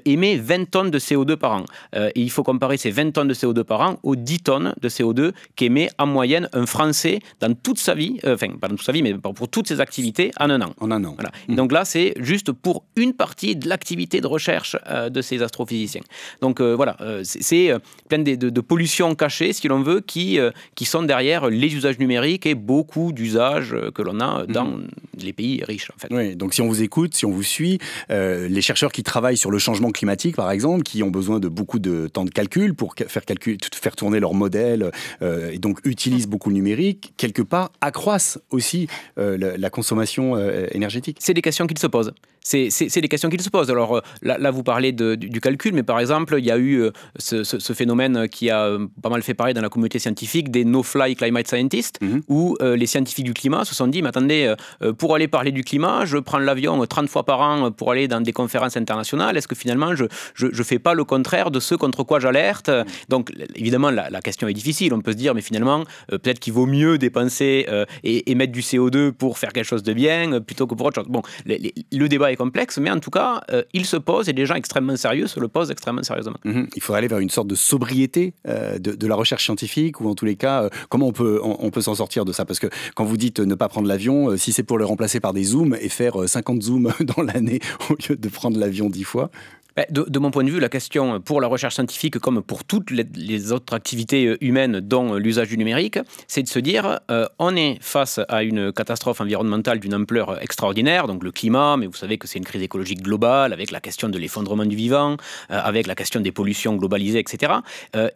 émet 0.06 0.36
20 0.36 0.70
tonnes 0.70 0.90
de 0.90 0.98
CO2 0.98 1.36
par 1.36 1.52
an. 1.52 1.64
et 1.94 2.20
il 2.20 2.30
faut 2.30 2.42
comparer 2.42 2.78
ces 2.78 2.90
20 2.90 3.12
tonnes 3.12 3.28
de 3.28 3.34
CO2 3.34 3.62
par 3.64 3.80
an 3.82 3.98
aux 4.02 4.16
10 4.16 4.38
tonnes 4.40 4.74
de 4.80 4.88
CO2 4.88 5.32
qu'émet 5.56 5.90
en 5.98 6.06
moyenne 6.06 6.48
un 6.52 6.66
Français 6.66 7.20
dans 7.40 7.54
toute 7.54 7.78
sa 7.78 7.94
vie, 7.94 8.18
enfin 8.26 8.48
pas 8.60 8.68
dans 8.68 8.76
toute 8.76 8.86
sa 8.86 8.92
vie, 8.92 9.02
mais 9.02 9.14
pour 9.14 9.48
toutes 9.48 9.68
ses 9.68 9.80
activités 9.80 10.32
en 10.40 10.50
un 10.50 10.62
an. 10.62 10.72
En 10.80 10.90
un 10.90 11.04
an. 11.04 11.14
Voilà. 11.14 11.30
Et 11.48 11.54
donc 11.54 11.70
là, 11.70 11.84
c'est 11.84 12.14
juste 12.16 12.50
pour 12.52 12.84
une 12.96 13.12
partie 13.12 13.56
de 13.56 13.68
l'activité 13.68 14.20
de 14.20 14.26
recherche 14.26 14.76
de 15.10 15.20
ces 15.22 15.42
astrophysiciens. 15.42 16.02
Donc 16.40 16.60
euh, 16.60 16.74
voilà, 16.74 16.96
euh, 17.00 17.22
c'est 17.24 17.70
euh, 17.70 17.78
plein 18.08 18.18
de, 18.18 18.34
de, 18.34 18.60
pollutions 18.60 19.14
cachées, 19.14 19.52
si 19.52 19.68
l'on 19.68 19.82
veut, 19.82 20.00
qui, 20.00 20.38
qui 20.74 20.84
sont 20.84 21.02
derrière 21.02 21.48
les 21.48 21.74
usages 21.74 21.98
numériques 21.98 22.46
et 22.46 22.54
beaucoup 22.54 23.12
d'usages 23.12 23.74
que 23.94 24.02
l'on 24.02 24.20
a 24.20 24.46
dans 24.46 24.64
mhm. 24.64 24.88
les 25.20 25.32
pays 25.32 25.62
riches. 25.64 25.90
En 25.94 25.98
fait. 25.98 26.08
Oui, 26.10 26.36
donc 26.36 26.54
si 26.54 26.62
on 26.62 26.68
vous 26.68 26.82
écoute, 26.82 27.14
si 27.14 27.26
on 27.26 27.30
vous 27.30 27.42
suit, 27.42 27.78
les 28.10 28.62
chercheurs 28.62 28.92
qui 28.92 29.02
travaillent 29.02 29.36
sur 29.36 29.50
le 29.50 29.58
changement 29.58 29.90
climatique, 29.90 30.36
par 30.36 30.50
exemple, 30.50 30.82
qui 30.82 31.02
ont 31.02 31.10
besoin 31.10 31.40
de 31.40 31.48
beaucoup 31.48 31.78
de 31.78 32.08
temps 32.08 32.24
de 32.24 32.30
calcul 32.30 32.74
pour 32.74 32.94
faire, 33.06 33.24
calcul, 33.24 33.58
faire 33.74 33.96
tourner 33.96 34.20
leur 34.20 34.34
modèle 34.34 34.90
et 35.22 35.58
donc 35.58 35.80
utilisent 35.84 36.28
beaucoup 36.28 36.50
le 36.50 36.54
numérique, 36.54 37.12
quelque 37.16 37.42
part 37.42 37.70
accroissent 37.80 38.38
aussi 38.50 38.88
la, 39.16 39.70
consommation 39.70 40.38
énergétique. 40.70 41.18
C'est 41.20 41.34
des 41.34 41.42
questions 41.42 41.66
qu'ils 41.66 41.78
se 41.78 41.86
posent. 41.86 42.12
C'est 42.42 43.00
des 43.00 43.08
questions 43.08 43.30
qu'ils 43.30 43.42
se 43.42 43.50
posent. 43.50 43.70
Alors 43.70 44.02
là, 44.22 44.38
là 44.38 44.50
vous 44.50 44.62
parlez 44.62 44.92
de, 44.92 45.14
du, 45.14 45.28
du 45.28 45.40
calcul, 45.40 45.72
mais 45.74 45.82
par 45.82 46.00
exemple, 46.00 46.03
exemple, 46.04 46.36
il 46.38 46.44
y 46.44 46.50
a 46.50 46.58
eu 46.58 46.82
euh, 46.82 46.90
ce, 47.18 47.72
phénomène 47.72 48.28
qui 48.28 48.50
a 48.50 48.64
euh, 48.64 48.86
pas 49.02 49.08
mal 49.08 49.22
fait 49.22 49.34
parler 49.34 49.54
dans 49.54 49.60
la 49.60 49.68
communauté 49.68 49.98
scientifique 49.98 50.50
des 50.50 50.64
no-fly 50.64 51.16
climate 51.16 51.48
scientists, 51.48 51.98
mhm. 52.00 52.22
où 52.28 52.56
euh, 52.60 52.76
les 52.76 52.86
scientifiques 52.86 53.24
du 53.24 53.34
climat 53.34 53.64
se 53.64 53.74
sont 53.74 53.86
dit, 53.86 54.02
mais 54.02 54.08
attendez, 54.08 54.54
pour 54.98 55.14
aller 55.14 55.28
parler 55.28 55.52
du 55.52 55.64
climat, 55.64 56.04
je 56.04 56.18
prends 56.18 56.38
l'avion 56.38 56.84
30 56.84 57.08
fois 57.08 57.24
par 57.24 57.40
an 57.40 57.70
pour 57.72 57.90
aller 57.92 58.08
dans 58.08 58.20
des 58.20 58.32
conférences 58.32 58.76
internationales, 58.76 59.36
est-ce 59.36 59.48
que 59.48 59.54
finalement 59.54 59.94
je 59.94 60.06
ne 60.46 60.62
fais 60.62 60.78
pas 60.78 60.94
le 60.94 61.04
contraire 61.04 61.50
de 61.50 61.60
ce 61.60 61.74
contre 61.74 62.02
quoi 62.04 62.20
j'alerte? 62.20 62.70
Donc 63.08 63.32
évidemment, 63.54 63.90
la, 63.90 64.20
question 64.20 64.48
est 64.48 64.54
difficile, 64.54 64.94
on 64.94 65.00
peut 65.00 65.12
se 65.12 65.16
dire, 65.16 65.34
mais 65.34 65.42
finalement, 65.42 65.84
peut-être 66.08 66.38
qu'il 66.38 66.52
vaut 66.52 66.66
mieux 66.66 66.98
dépenser 66.98 67.66
et 68.02 68.30
émettre 68.30 68.52
du 68.52 68.60
CO2 68.60 69.12
pour 69.12 69.38
faire 69.38 69.52
quelque 69.52 69.66
chose 69.66 69.82
de 69.82 69.92
bien 69.92 70.40
plutôt 70.40 70.66
que 70.66 70.74
pour 70.74 70.86
autre 70.86 71.02
chose. 71.02 71.10
Bon, 71.10 71.22
le 71.46 72.08
débat 72.08 72.32
est 72.32 72.36
complexe, 72.36 72.78
mais 72.78 72.90
en 72.90 73.00
tout 73.00 73.10
cas, 73.10 73.42
il 73.72 73.86
se 73.86 73.96
pose 73.96 74.28
et 74.28 74.32
des 74.32 74.46
gens 74.46 74.54
extrêmement 74.54 74.96
sérieux 74.96 75.26
se 75.26 75.40
le 75.40 75.48
posent 75.48 75.70
extrêmement 75.70 75.93
sérieusement. 76.02 76.36
Mhm. 76.44 76.68
Il 76.74 76.82
faudrait 76.82 76.98
aller 76.98 77.08
vers 77.08 77.18
une 77.18 77.30
sorte 77.30 77.48
de 77.48 77.54
sobriété 77.54 78.34
euh, 78.48 78.78
de, 78.78 79.06
la 79.06 79.14
recherche 79.14 79.44
scientifique, 79.44 80.00
ou 80.00 80.08
en 80.08 80.14
tous 80.14 80.24
les 80.24 80.36
cas, 80.36 80.64
euh, 80.64 80.68
comment 80.88 81.08
on 81.08 81.12
peut, 81.12 81.40
on, 81.42 81.70
peut 81.70 81.80
s'en 81.80 81.94
sortir 81.94 82.24
de 82.24 82.32
ça? 82.32 82.44
Parce 82.44 82.58
que 82.58 82.68
quand 82.94 83.04
vous 83.04 83.16
dites 83.16 83.40
ne 83.40 83.54
pas 83.54 83.68
prendre 83.68 83.86
l'avion, 83.86 84.30
euh, 84.30 84.36
si 84.36 84.52
c'est 84.52 84.62
pour 84.62 84.78
le 84.78 84.84
remplacer 84.84 85.20
par 85.20 85.32
des 85.32 85.44
zooms 85.44 85.76
et 85.80 85.88
faire 85.88 86.28
50 86.28 86.62
zooms 86.62 86.92
dans 87.00 87.22
l'année 87.22 87.60
au 87.90 87.94
lieu 87.94 88.16
de 88.16 88.28
prendre 88.28 88.58
l'avion 88.58 88.88
10 88.88 89.04
fois, 89.04 89.30
ben, 89.76 89.86
de, 89.90 90.18
mon 90.20 90.30
point 90.30 90.44
de 90.44 90.50
vue, 90.50 90.60
la 90.60 90.68
question 90.68 91.20
pour 91.20 91.40
la 91.40 91.48
recherche 91.48 91.74
scientifique, 91.74 92.18
comme 92.20 92.42
pour 92.42 92.62
toutes 92.62 92.92
les, 92.92 93.50
autres 93.50 93.74
activités 93.74 94.26
euh, 94.26 94.36
humaines, 94.40 94.78
dont 94.78 95.14
l'usage 95.14 95.48
du 95.48 95.58
numérique, 95.58 95.98
c'est 96.28 96.44
de 96.44 96.48
se 96.48 96.60
dire 96.60 97.00
euh, 97.10 97.26
on 97.40 97.56
est 97.56 97.78
face 97.80 98.20
à 98.28 98.44
une 98.44 98.72
catastrophe 98.72 99.20
environnementale 99.20 99.80
d'une 99.80 99.94
ampleur 99.94 100.40
extraordinaire, 100.40 101.08
donc 101.08 101.24
le 101.24 101.32
climat, 101.32 101.76
mais 101.76 101.86
vous 101.86 101.96
savez 101.96 102.18
que 102.18 102.28
c'est 102.28 102.38
une 102.38 102.44
crise 102.44 102.62
écologique 102.62 103.02
globale, 103.02 103.52
avec 103.52 103.72
la 103.72 103.80
question 103.80 104.08
de 104.08 104.16
l'effondrement 104.16 104.64
du 104.64 104.76
vivant, 104.76 105.16
euh, 105.50 105.60
avec 105.60 105.88
la 105.88 105.96
question 105.96 106.20
des 106.20 106.30
pollutions 106.30 106.76
globalisées, 106.76 107.18
etc. 107.18 107.54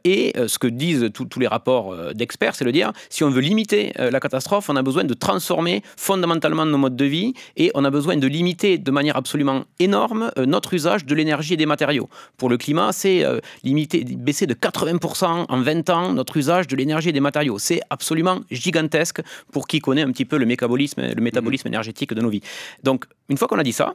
et 0.05 0.35
ce 0.47 0.59
que 0.59 0.66
disent 0.66 1.11
tous 1.12 1.38
les 1.40 1.47
rapports 1.47 2.14
d'experts, 2.14 2.55
c'est 2.55 2.64
de 2.64 2.71
dire 2.71 2.92
si 3.11 3.25
on 3.25 3.31
veut 3.31 3.40
limiter 3.40 3.92
la 3.97 4.21
catastrophe, 4.21 4.68
on 4.71 4.77
a 4.77 4.83
besoin 4.83 5.05
de 5.05 5.14
transformer 5.14 5.83
fondamentalement 5.97 6.64
nos 6.66 6.79
modes 6.79 6.97
de 6.97 7.05
vie 7.05 7.35
et 7.57 7.71
on 7.75 7.85
a 7.85 7.90
besoin 7.90 8.16
de 8.16 8.27
limiter 8.27 8.79
de 8.79 8.90
manière 8.90 9.16
absolument 9.16 9.64
énorme 9.79 10.31
notre 10.37 10.75
usage 10.75 11.05
de 11.05 11.14
l'énergie 11.14 11.48
et 11.55 11.57
des 11.57 11.67
matériaux. 11.67 12.09
Pour 12.37 12.49
le 12.49 12.57
climat, 12.57 12.93
c'est 12.93 13.25
euh, 13.25 13.41
limiter, 13.63 14.05
baisser 14.05 14.47
de 14.47 14.55
80% 14.55 15.47
en 15.49 15.61
20 15.61 15.91
ans 15.91 16.13
notre 16.13 16.37
usage 16.37 16.67
de 16.67 16.77
l'énergie 16.77 17.11
et 17.11 17.13
des 17.13 17.21
matériaux. 17.21 17.59
C'est 17.59 17.81
absolument 17.91 18.41
gigantesque 18.51 19.21
pour 19.53 19.67
qui 19.67 19.81
connaît 19.81 20.03
un 20.03 20.11
petit 20.11 20.25
peu 20.25 20.39
le 20.39 20.47
métabolisme, 20.47 21.03
le 21.03 21.23
métabolisme 21.23 21.69
énergétique 21.69 22.15
de 22.15 22.21
nos 22.21 22.31
vies. 22.31 22.43
Donc, 22.83 23.05
une 23.29 23.37
fois 23.37 23.49
qu'on 23.49 23.59
a 23.59 23.63
dit 23.63 23.73
ça, 23.73 23.95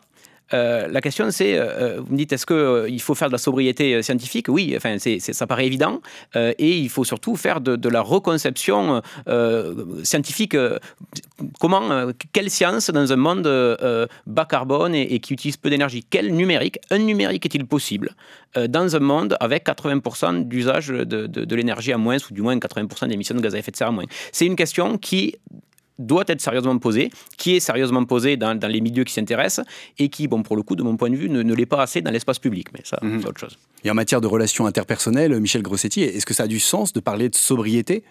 Euh, 0.54 0.88
la 0.88 1.02
question, 1.02 1.32
c'est, 1.32 1.58
euh, 1.58 2.00
vous 2.00 2.12
me 2.12 2.18
dites, 2.18 2.34
est-ce 2.34 2.46
qu'il 2.46 3.02
faut 3.02 3.16
faire 3.16 3.28
de 3.30 3.34
la 3.34 3.38
sobriété 3.38 4.02
scientifique? 4.04 4.48
Oui, 4.50 4.74
enfin, 4.76 4.98
ça 4.98 5.48
paraît 5.48 5.66
évident. 5.66 6.02
et 6.36 6.78
il 6.78 6.90
faut 6.90 7.04
surtout 7.04 7.36
faire 7.36 7.62
de, 7.62 7.90
la 7.90 8.02
reconception 8.02 9.02
scientifique. 10.04 10.56
comment, 11.60 12.12
quelle 12.32 12.50
science 12.50 12.90
dans 12.90 13.12
un 13.12 13.16
monde 13.16 13.48
bas 14.28 14.46
carbone 14.46 14.96
et, 14.96 15.20
qui 15.20 15.34
utilise 15.34 15.58
peu 15.58 15.70
d'énergie? 15.70 16.04
Quel 16.10 16.34
numérique 16.34 16.80
Un 16.90 17.00
numérique 17.00 17.46
est-il 17.46 17.66
possible 17.66 18.16
dans 18.56 18.96
un 18.96 19.00
monde 19.00 19.38
avec 19.40 19.66
80% 19.66 20.48
d'usage 20.48 20.88
de, 20.88 21.28
de 21.28 21.56
l'énergie 21.56 21.94
à 21.94 21.98
moins, 21.98 22.18
ou 22.30 22.34
du 22.34 22.42
moins 22.42 22.56
80% 22.56 23.08
d'émissions 23.08 23.36
de 23.36 23.42
gaz 23.42 23.56
à 23.56 23.60
effet 23.60 23.72
de 23.72 23.78
serre 23.78 23.90
à 23.90 23.92
moins? 23.92 24.06
C'est 24.32 24.46
une 24.46 24.56
question 24.56 24.98
qui 24.98 25.36
doit 26.00 26.24
être 26.28 26.42
sérieusement 26.42 26.78
posé, 26.78 27.12
qui 27.38 27.56
est 27.56 27.60
sérieusement 27.60 28.04
posé 28.06 28.38
dans, 28.38 28.58
les 28.68 28.82
milieux 28.82 29.04
qui 29.04 29.14
s'intéressent 29.14 29.66
et 30.00 30.10
qui, 30.10 30.28
bon, 30.28 30.44
pour 30.44 30.56
le 30.56 30.64
coup, 30.64 30.76
de 30.76 30.84
mon 30.84 30.98
point 30.98 31.10
de 31.10 31.16
vue, 31.16 31.30
ne, 31.30 31.54
l'est 31.54 31.66
pas 31.66 31.82
assez 31.82 32.02
dans 32.02 32.12
l'espace 32.12 32.40
public. 32.40 32.68
Mais 32.74 32.82
ça, 32.84 33.00
mhm. 33.02 33.22
c'est 33.22 33.28
autre 33.28 33.40
chose. 33.40 33.58
Et 33.84 33.92
en 33.92 33.94
matière 33.94 34.22
de 34.22 34.28
relations 34.28 34.66
interpersonnelles, 34.66 35.40
Michel 35.40 35.62
Grossetti, 35.62 36.02
est-ce 36.02 36.26
que 36.26 36.34
ça 36.34 36.44
a 36.44 36.48
du 36.48 36.60
sens 36.60 36.94
de 36.94 37.00
parler 37.00 37.30
de 37.30 37.36
sobriété? 37.36 38.04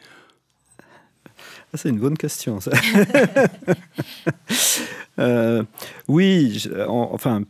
Ah, 1.74 1.78
C'est 1.78 1.88
une 1.88 1.98
bonne 1.98 2.16
question, 2.16 2.60
ça. 2.60 2.72
Euh, 5.18 5.62
oui, 6.08 6.64
on, 6.88 7.10
enfin, 7.12 7.42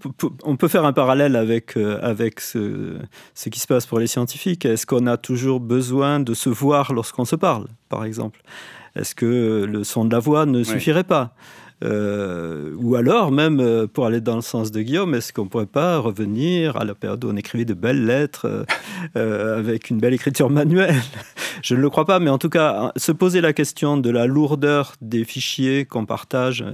on 0.42 0.56
peut 0.56 0.66
faire 0.66 0.84
un 0.84 0.92
parallèle 0.92 1.36
avec, 1.36 1.76
euh, 1.76 1.96
avec 2.02 2.40
ce, 2.40 2.98
ce, 3.36 3.48
qui 3.50 3.60
se 3.60 3.68
passe 3.68 3.86
pour 3.86 4.00
les 4.00 4.08
scientifiques. 4.08 4.64
Est-ce 4.64 4.84
qu'on 4.84 5.06
a 5.06 5.16
toujours 5.16 5.60
besoin 5.60 6.18
de 6.18 6.34
se 6.34 6.48
voir 6.48 6.92
lorsqu'on 6.92 7.24
se 7.24 7.36
parle, 7.36 7.68
par 7.88 8.04
exemple? 8.04 8.42
Est-ce 8.96 9.14
que 9.14 9.64
le 9.68 9.85
son 9.85 10.05
de 10.05 10.12
la 10.12 10.18
voix 10.20 10.46
ne 10.46 10.62
suffirait 10.64 11.05
pas? 11.05 11.35
Euh, 11.82 12.74
ou 12.78 12.94
alors, 12.94 13.32
même 13.32 13.60
euh, 13.60 13.86
pour 13.86 14.06
aller 14.06 14.20
dans 14.20 14.36
le 14.36 14.42
sens 14.42 14.70
de 14.70 14.82
Guillaume, 14.82 15.14
est-ce 15.14 15.32
qu'on 15.32 15.44
ne 15.44 15.48
pourrait 15.48 15.66
pas 15.66 15.98
revenir 15.98 16.76
à 16.76 16.84
la 16.84 16.94
période 16.94 17.24
où 17.24 17.30
on 17.30 17.36
écrivait 17.36 17.64
de 17.64 17.74
belles 17.74 18.04
lettres 18.04 18.64
euh, 19.16 19.58
avec 19.58 19.90
une 19.90 19.98
belle 19.98 20.14
écriture 20.14 20.50
manuelle? 20.50 20.94
Je 21.62 21.74
ne 21.74 21.80
le 21.80 21.90
crois 21.90 22.06
pas, 22.06 22.18
mais 22.18 22.30
en 22.30 22.38
tout 22.38 22.48
cas, 22.48 22.92
se 22.96 23.12
poser 23.12 23.40
la 23.40 23.52
question 23.52 23.96
de 23.96 24.10
la 24.10 24.26
lourdeur 24.26 24.94
des 25.00 25.24
fichiers 25.24 25.84
qu'on 25.84 26.06
partage, 26.06 26.64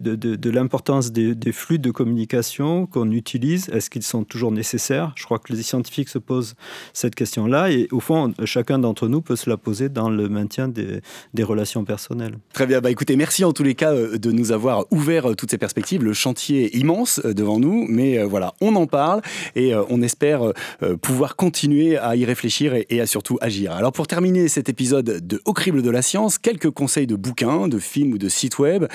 de, 0.00 0.50
l'importance 0.50 1.12
des, 1.12 1.52
flux 1.52 1.78
de 1.78 1.90
communication 1.90 2.86
qu'on 2.86 3.10
utilise, 3.10 3.68
est-ce 3.70 3.88
qu'ils 3.88 4.02
sont 4.02 4.24
toujours 4.24 4.52
nécessaires? 4.52 5.12
Je 5.16 5.24
crois 5.24 5.38
que 5.38 5.52
les 5.52 5.62
scientifiques 5.62 6.08
se 6.08 6.18
posent 6.18 6.56
cette 6.92 7.14
question-là 7.14 7.70
et 7.70 7.88
au 7.90 8.00
fond, 8.00 8.34
chacun 8.44 8.78
d'entre 8.78 9.08
nous 9.08 9.22
peut 9.22 9.36
se 9.36 9.48
la 9.48 9.56
poser 9.56 9.88
dans 9.88 10.10
le 10.10 10.28
maintien 10.28 10.68
des, 10.68 11.00
des 11.32 11.42
relations 11.42 11.84
personnelles. 11.84 12.36
Très 12.52 12.66
bien, 12.66 12.80
bah 12.80 12.90
écoutez, 12.90 13.16
merci 13.16 13.44
en 13.44 13.52
tous 13.52 13.62
les 13.62 13.74
cas 13.74 13.94
de 14.22 14.32
nous 14.32 14.52
avoir 14.52 14.86
ouvert 14.90 15.30
euh, 15.30 15.34
toutes 15.34 15.50
ces 15.50 15.58
perspectives. 15.58 16.02
Le 16.02 16.12
chantier 16.12 16.64
est 16.64 16.78
immense 16.78 17.20
euh, 17.24 17.34
devant 17.34 17.58
nous, 17.58 17.86
mais 17.88 18.18
euh, 18.18 18.24
voilà, 18.24 18.54
on 18.60 18.74
en 18.76 18.86
parle 18.86 19.20
et 19.56 19.74
on 19.74 20.00
espère 20.02 20.52
pouvoir 21.00 21.36
continuer 21.36 21.96
à 21.96 22.14
y 22.16 22.24
réfléchir 22.24 22.74
et 22.88 23.00
à 23.00 23.06
surtout 23.06 23.38
agir. 23.40 23.72
Alors 23.72 23.92
pour 23.92 24.06
terminer 24.06 24.48
cet 24.48 24.68
épisode 24.68 25.04
de 25.26 25.42
Au 25.44 25.52
crible 25.52 25.82
de 25.82 25.90
la 25.90 26.02
science, 26.02 26.38
quelques 26.38 26.70
conseils 26.70 27.06
de 27.06 27.16
bouquins, 27.16 27.68
de 27.68 27.78
films 27.78 28.12
ou 28.12 28.18
de 28.18 28.28
sites 28.28 28.58
web 28.58 28.86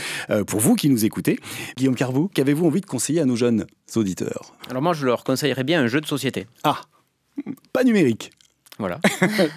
pour 0.48 0.60
vous 0.60 0.76
qui 0.76 0.90
nous 0.90 1.06
écoutez. 1.06 1.38
Guillaume 1.76 1.96
Carvou, 1.96 2.30
qu'avez-vous 2.34 2.66
envie 2.66 2.82
de 2.82 2.86
conseiller 2.86 3.22
à 3.22 3.26
nos 3.26 3.36
jeunes 3.36 3.66
auditeurs? 3.96 4.54
Alors 4.70 4.82
moi, 4.82 4.94
je 4.94 5.06
leur 5.06 5.24
conseillerais 5.24 5.64
bien 5.64 5.82
un 5.82 5.88
jeu 5.88 6.02
de 6.02 6.08
société. 6.08 6.48
Ah, 6.64 6.82
pas 7.74 7.84
numérique. 7.84 8.32
Voilà. 8.80 9.00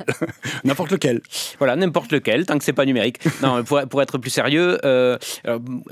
n'importe 0.64 0.92
lequel. 0.92 1.20
Voilà, 1.58 1.76
n'importe 1.76 2.12
lequel, 2.12 2.46
tant 2.46 2.58
que 2.58 2.64
c'est 2.64 2.72
pas 2.72 2.84
numérique. 2.84 3.18
Non, 3.42 3.64
pour, 3.64 3.80
pour 3.88 4.02
être 4.02 4.18
plus 4.18 4.30
sérieux, 4.30 4.78
euh, 4.84 5.16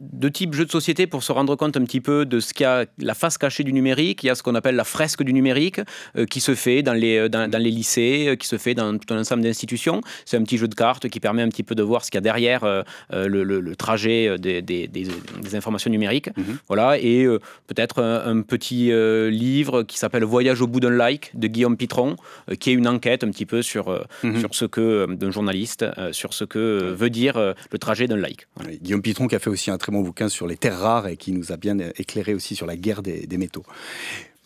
de 0.03 0.29
type 0.29 0.55
jeu 0.55 0.67
de 0.67 0.71
société, 0.71 1.07
pour 1.07 1.23
se 1.23 1.33
rendre 1.33 1.57
compte 1.57 1.77
un 1.79 1.85
petit 1.85 2.01
peu 2.01 2.27
de 2.27 2.41
ce 2.41 2.53
qu'il 2.53 2.65
y 2.65 2.67
a, 2.67 2.85
la 2.99 3.15
face 3.15 3.39
cachée 3.39 3.65
du 3.65 3.73
numérique, 3.73 4.23
il 4.23 4.27
y 4.27 4.31
a 4.31 4.35
ce 4.35 4.43
qu'on 4.43 4.55
appelle 4.55 4.77
la 4.77 4.85
fresque 4.85 5.23
du 5.23 5.33
numérique, 5.33 5.81
euh, 6.17 6.27
qui 6.27 6.41
se 6.41 6.55
fait 6.55 6.83
dans 6.83 6.93
les, 6.93 7.17
euh, 7.17 7.29
dans, 7.29 7.63
les 7.63 7.71
lycées, 7.71 8.37
qui 8.39 8.47
se 8.47 8.59
fait 8.59 8.75
dans 8.75 8.99
tout 8.99 9.15
un 9.15 9.21
ensemble 9.21 9.43
d'institutions. 9.43 10.03
C'est 10.27 10.37
un 10.37 10.43
petit 10.43 10.59
jeu 10.59 10.69
de 10.69 10.75
cartes 10.75 11.09
qui 11.09 11.21
permet 11.21 11.43
un 11.43 11.49
petit 11.49 11.63
peu 11.63 11.75
de 11.75 11.83
voir 11.83 12.05
ce 12.05 12.11
qu'il 12.11 12.19
y 12.19 12.19
a 12.19 12.23
derrière 12.23 12.85
le, 13.11 13.75
trajet 13.77 14.39
des, 14.39 14.61
des, 14.61 14.89
des, 14.89 15.55
informations 15.55 15.91
numériques. 15.91 16.29
Mhm. 16.37 16.59
Voilà, 16.69 16.99
et 16.99 17.27
peut-être 17.67 18.03
un, 18.03 18.43
petit 18.43 18.91
livre 19.31 19.83
qui 19.85 19.99
s'appelle 19.99 20.25
Voyage 20.25 20.61
au 20.61 20.67
bout 20.67 20.81
d'un 20.81 20.91
like 20.91 21.31
de 21.35 21.47
Guillaume 21.47 21.77
Pitron, 21.77 22.17
qui 22.61 22.71
est 22.71 22.75
une 22.75 22.89
enquête 22.89 23.18
un 23.25 23.31
petit 23.31 23.47
peu 23.47 23.63
sur, 23.63 23.89
euh, 23.89 24.05
mhm. 24.23 24.41
sur 24.41 24.55
ce 24.55 24.65
que, 24.65 24.81
euh, 24.81 25.07
d'un 25.07 25.31
journaliste, 25.31 25.85
euh, 25.99 26.13
sur 26.13 26.33
ce 26.35 26.45
que 26.45 26.95
veut 26.97 27.11
dire 27.11 27.39
le 27.39 27.79
trajet 27.79 28.07
d'un 28.07 28.17
like. 28.17 28.47
Guillaume 28.83 29.03
Pitron 29.03 29.27
qui 29.27 29.35
a 29.35 29.39
fait 29.39 29.51
aussi 29.51 29.71
un 29.71 29.79
très 29.79 29.93
bon 29.93 30.01
bouquin 30.01 30.29
sur 30.29 30.47
les 30.47 30.57
terres 30.57 30.79
rares 30.79 31.09
et 31.09 31.17
qui 31.17 31.33
nous 31.33 31.53
a 31.53 31.57
bien 31.57 31.79
éclairé 31.97 32.35
aussi 32.35 32.55
sur 32.57 32.67
la 32.67 32.77
guerre 32.77 33.03
des, 33.03 33.27
des 33.27 33.39
métaux. 33.39 33.65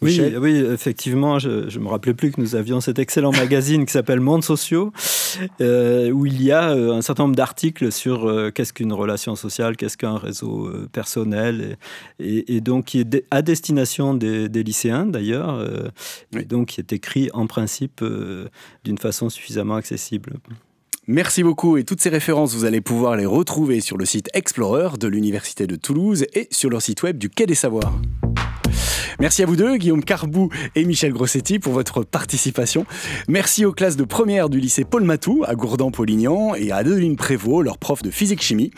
Oui, 0.03 0.21
oui, 0.37 0.57
effectivement, 0.57 1.39
je 1.39 1.49
ne 1.49 1.85
me 1.85 1.89
rappelais 1.89 2.15
plus 2.15 2.33
que 2.33 2.41
nous 2.41 2.57
avions 2.57 2.81
cet 2.81 2.99
excellent 2.99 3.31
magazine 3.33 3.87
qui 3.87 3.93
s'appelle 3.93 4.21
Monde 4.21 4.43
sociaux, 4.43 4.93
euh, 5.61 6.11
où 6.11 6.27
il 6.27 6.43
y 6.43 6.51
a 6.51 6.71
euh, 6.71 6.93
un 6.93 7.03
certain 7.03 7.25
nombre 7.25 7.37
d'articles 7.37 7.93
sur 7.93 8.29
euh, 8.29 8.51
qu'est-ce 8.51 8.73
qu'une 8.73 8.93
relation 8.93 9.37
sociale, 9.37 9.77
qu'est-ce 9.77 9.97
qu'un 9.97 10.17
réseau 10.17 10.71
personnel, 10.93 11.77
et, 12.19 12.61
donc 12.61 12.87
qui 12.87 13.01
est 13.01 13.25
à 13.31 13.43
destination 13.43 14.15
des, 14.15 14.49
lycéens 14.49 15.07
d'ailleurs, 15.07 15.65
et 16.37 16.45
donc 16.45 16.69
qui 16.69 16.81
est 16.81 16.93
écrit 16.93 17.31
en 17.33 17.47
principe 17.47 18.05
d'une 18.85 18.99
façon 18.99 19.29
suffisamment 19.29 19.75
accessible. 19.75 20.35
Merci 21.09 21.43
beaucoup 21.43 21.77
et 21.77 21.85
toutes 21.85 22.01
ces 22.01 22.11
références, 22.11 22.55
vous 22.55 22.65
allez 22.65 22.81
pouvoir 22.81 23.17
les 23.17 23.27
retrouver 23.27 23.81
sur 23.81 23.99
le 23.99 24.05
site 24.05 24.29
Explorer 24.35 24.97
de 24.99 25.09
l'Université 25.09 25.67
de 25.67 25.75
Toulouse 25.75 26.27
et 26.35 26.47
sur 26.53 26.71
leur 26.71 26.81
site 26.81 27.03
web 27.03 27.19
du 27.19 27.29
Quai 27.29 27.47
des 27.47 27.57
Savoirs. 27.57 27.93
Merci 29.21 29.43
à 29.43 29.47
vous 29.47 29.57
deux, 29.57 29.77
Guillaume 29.77 30.05
Carbou 30.05 30.49
et 30.75 30.85
Michel 30.85 31.13
Grossetti, 31.13 31.59
pour 31.59 31.73
votre 31.73 32.03
participation. 32.03 32.87
Merci 33.29 33.65
aux 33.65 33.73
classes 33.73 33.97
de 33.97 34.05
première 34.05 34.49
du 34.49 34.61
lycée 34.61 34.85
Paul 34.85 35.05
Matou 35.05 35.45
à 35.47 35.55
Gourdan-Polignan 35.55 36.55
et 36.55 36.71
à 36.73 36.77
Adeline 36.77 37.17
Prévost, 37.17 37.65
leur 37.65 37.79
prof 37.79 38.03
de 38.03 38.11
physique-chimie. 38.11 38.71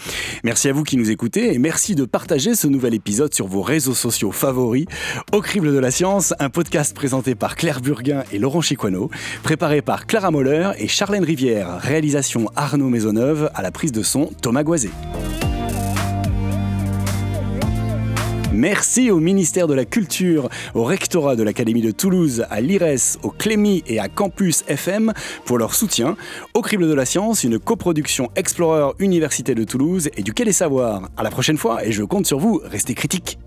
Merci 0.43 0.69
à 0.69 0.73
vous 0.73 0.83
qui 0.83 0.97
nous 0.97 1.11
écoutez 1.11 1.55
et 1.55 1.59
merci 1.59 1.95
de 1.95 2.05
partager 2.05 2.55
ce 2.55 2.67
nouvel 2.67 2.95
épisode 2.95 3.33
sur 3.35 3.47
vos 3.47 3.63
réseaux 3.63 3.95
sociaux 3.95 4.33
favoris. 4.33 4.87
Au 5.33 5.41
crible 5.41 5.73
de 5.73 5.79
la 5.79 5.91
science, 5.91 6.35
un 6.39 6.51
podcast 6.51 6.95
présenté 6.95 7.35
par 7.35 7.57
Claire 7.57 7.81
Burguin 7.81 8.25
et 8.33 8.39
Laurent 8.39 8.61
Chiquano, 8.61 9.11
préparé 9.43 9.83
par 9.83 10.07
Clara 10.07 10.31
Moller 10.31 10.71
et 10.79 10.89
Charlène 10.89 11.25
Rivière, 11.25 11.79
réalisation 11.81 12.51
Arnaud 12.57 12.89
Maisonneuve, 12.89 13.51
à 13.55 13.63
la 13.63 13.71
prise 13.71 13.93
de 13.93 14.03
son 14.03 14.31
Thomas 14.41 14.63
Goisé. 14.63 14.91
Merci 18.65 19.11
au 19.11 19.21
ministère 19.21 19.67
de 19.67 19.75
la 19.75 19.85
Culture, 19.85 20.49
au 20.73 20.85
rectorat 20.85 21.37
de 21.37 21.43
l'Académie 21.43 21.83
de 21.83 21.91
Toulouse, 21.91 22.47
à 22.49 22.63
l'IRES, 22.63 23.19
au 23.23 23.29
Clémy 23.29 23.85
et 23.87 23.99
à 23.99 24.09
Campus 24.09 24.65
FM 24.67 25.13
pour 25.45 25.59
leur 25.59 25.75
soutien. 25.75 26.17
Au 26.55 26.63
Crible 26.63 26.89
de 26.89 26.95
la 26.95 27.05
Science, 27.05 27.45
une 27.45 27.59
coproduction 27.59 28.31
Explorer 28.37 28.95
Université 29.01 29.55
de 29.55 29.65
Toulouse 29.65 30.09
et 30.17 30.23
du 30.23 30.33
Quai 30.33 30.47
des 30.47 30.53
Savoirs. 30.53 31.11
À 31.19 31.23
la 31.23 31.31
prochaine 31.31 31.59
fois 31.59 31.85
et 31.85 31.93
je 31.93 32.05
compte 32.05 32.25
sur 32.25 32.39
vous, 32.39 32.63
restez 32.65 32.95
critiques. 32.95 33.39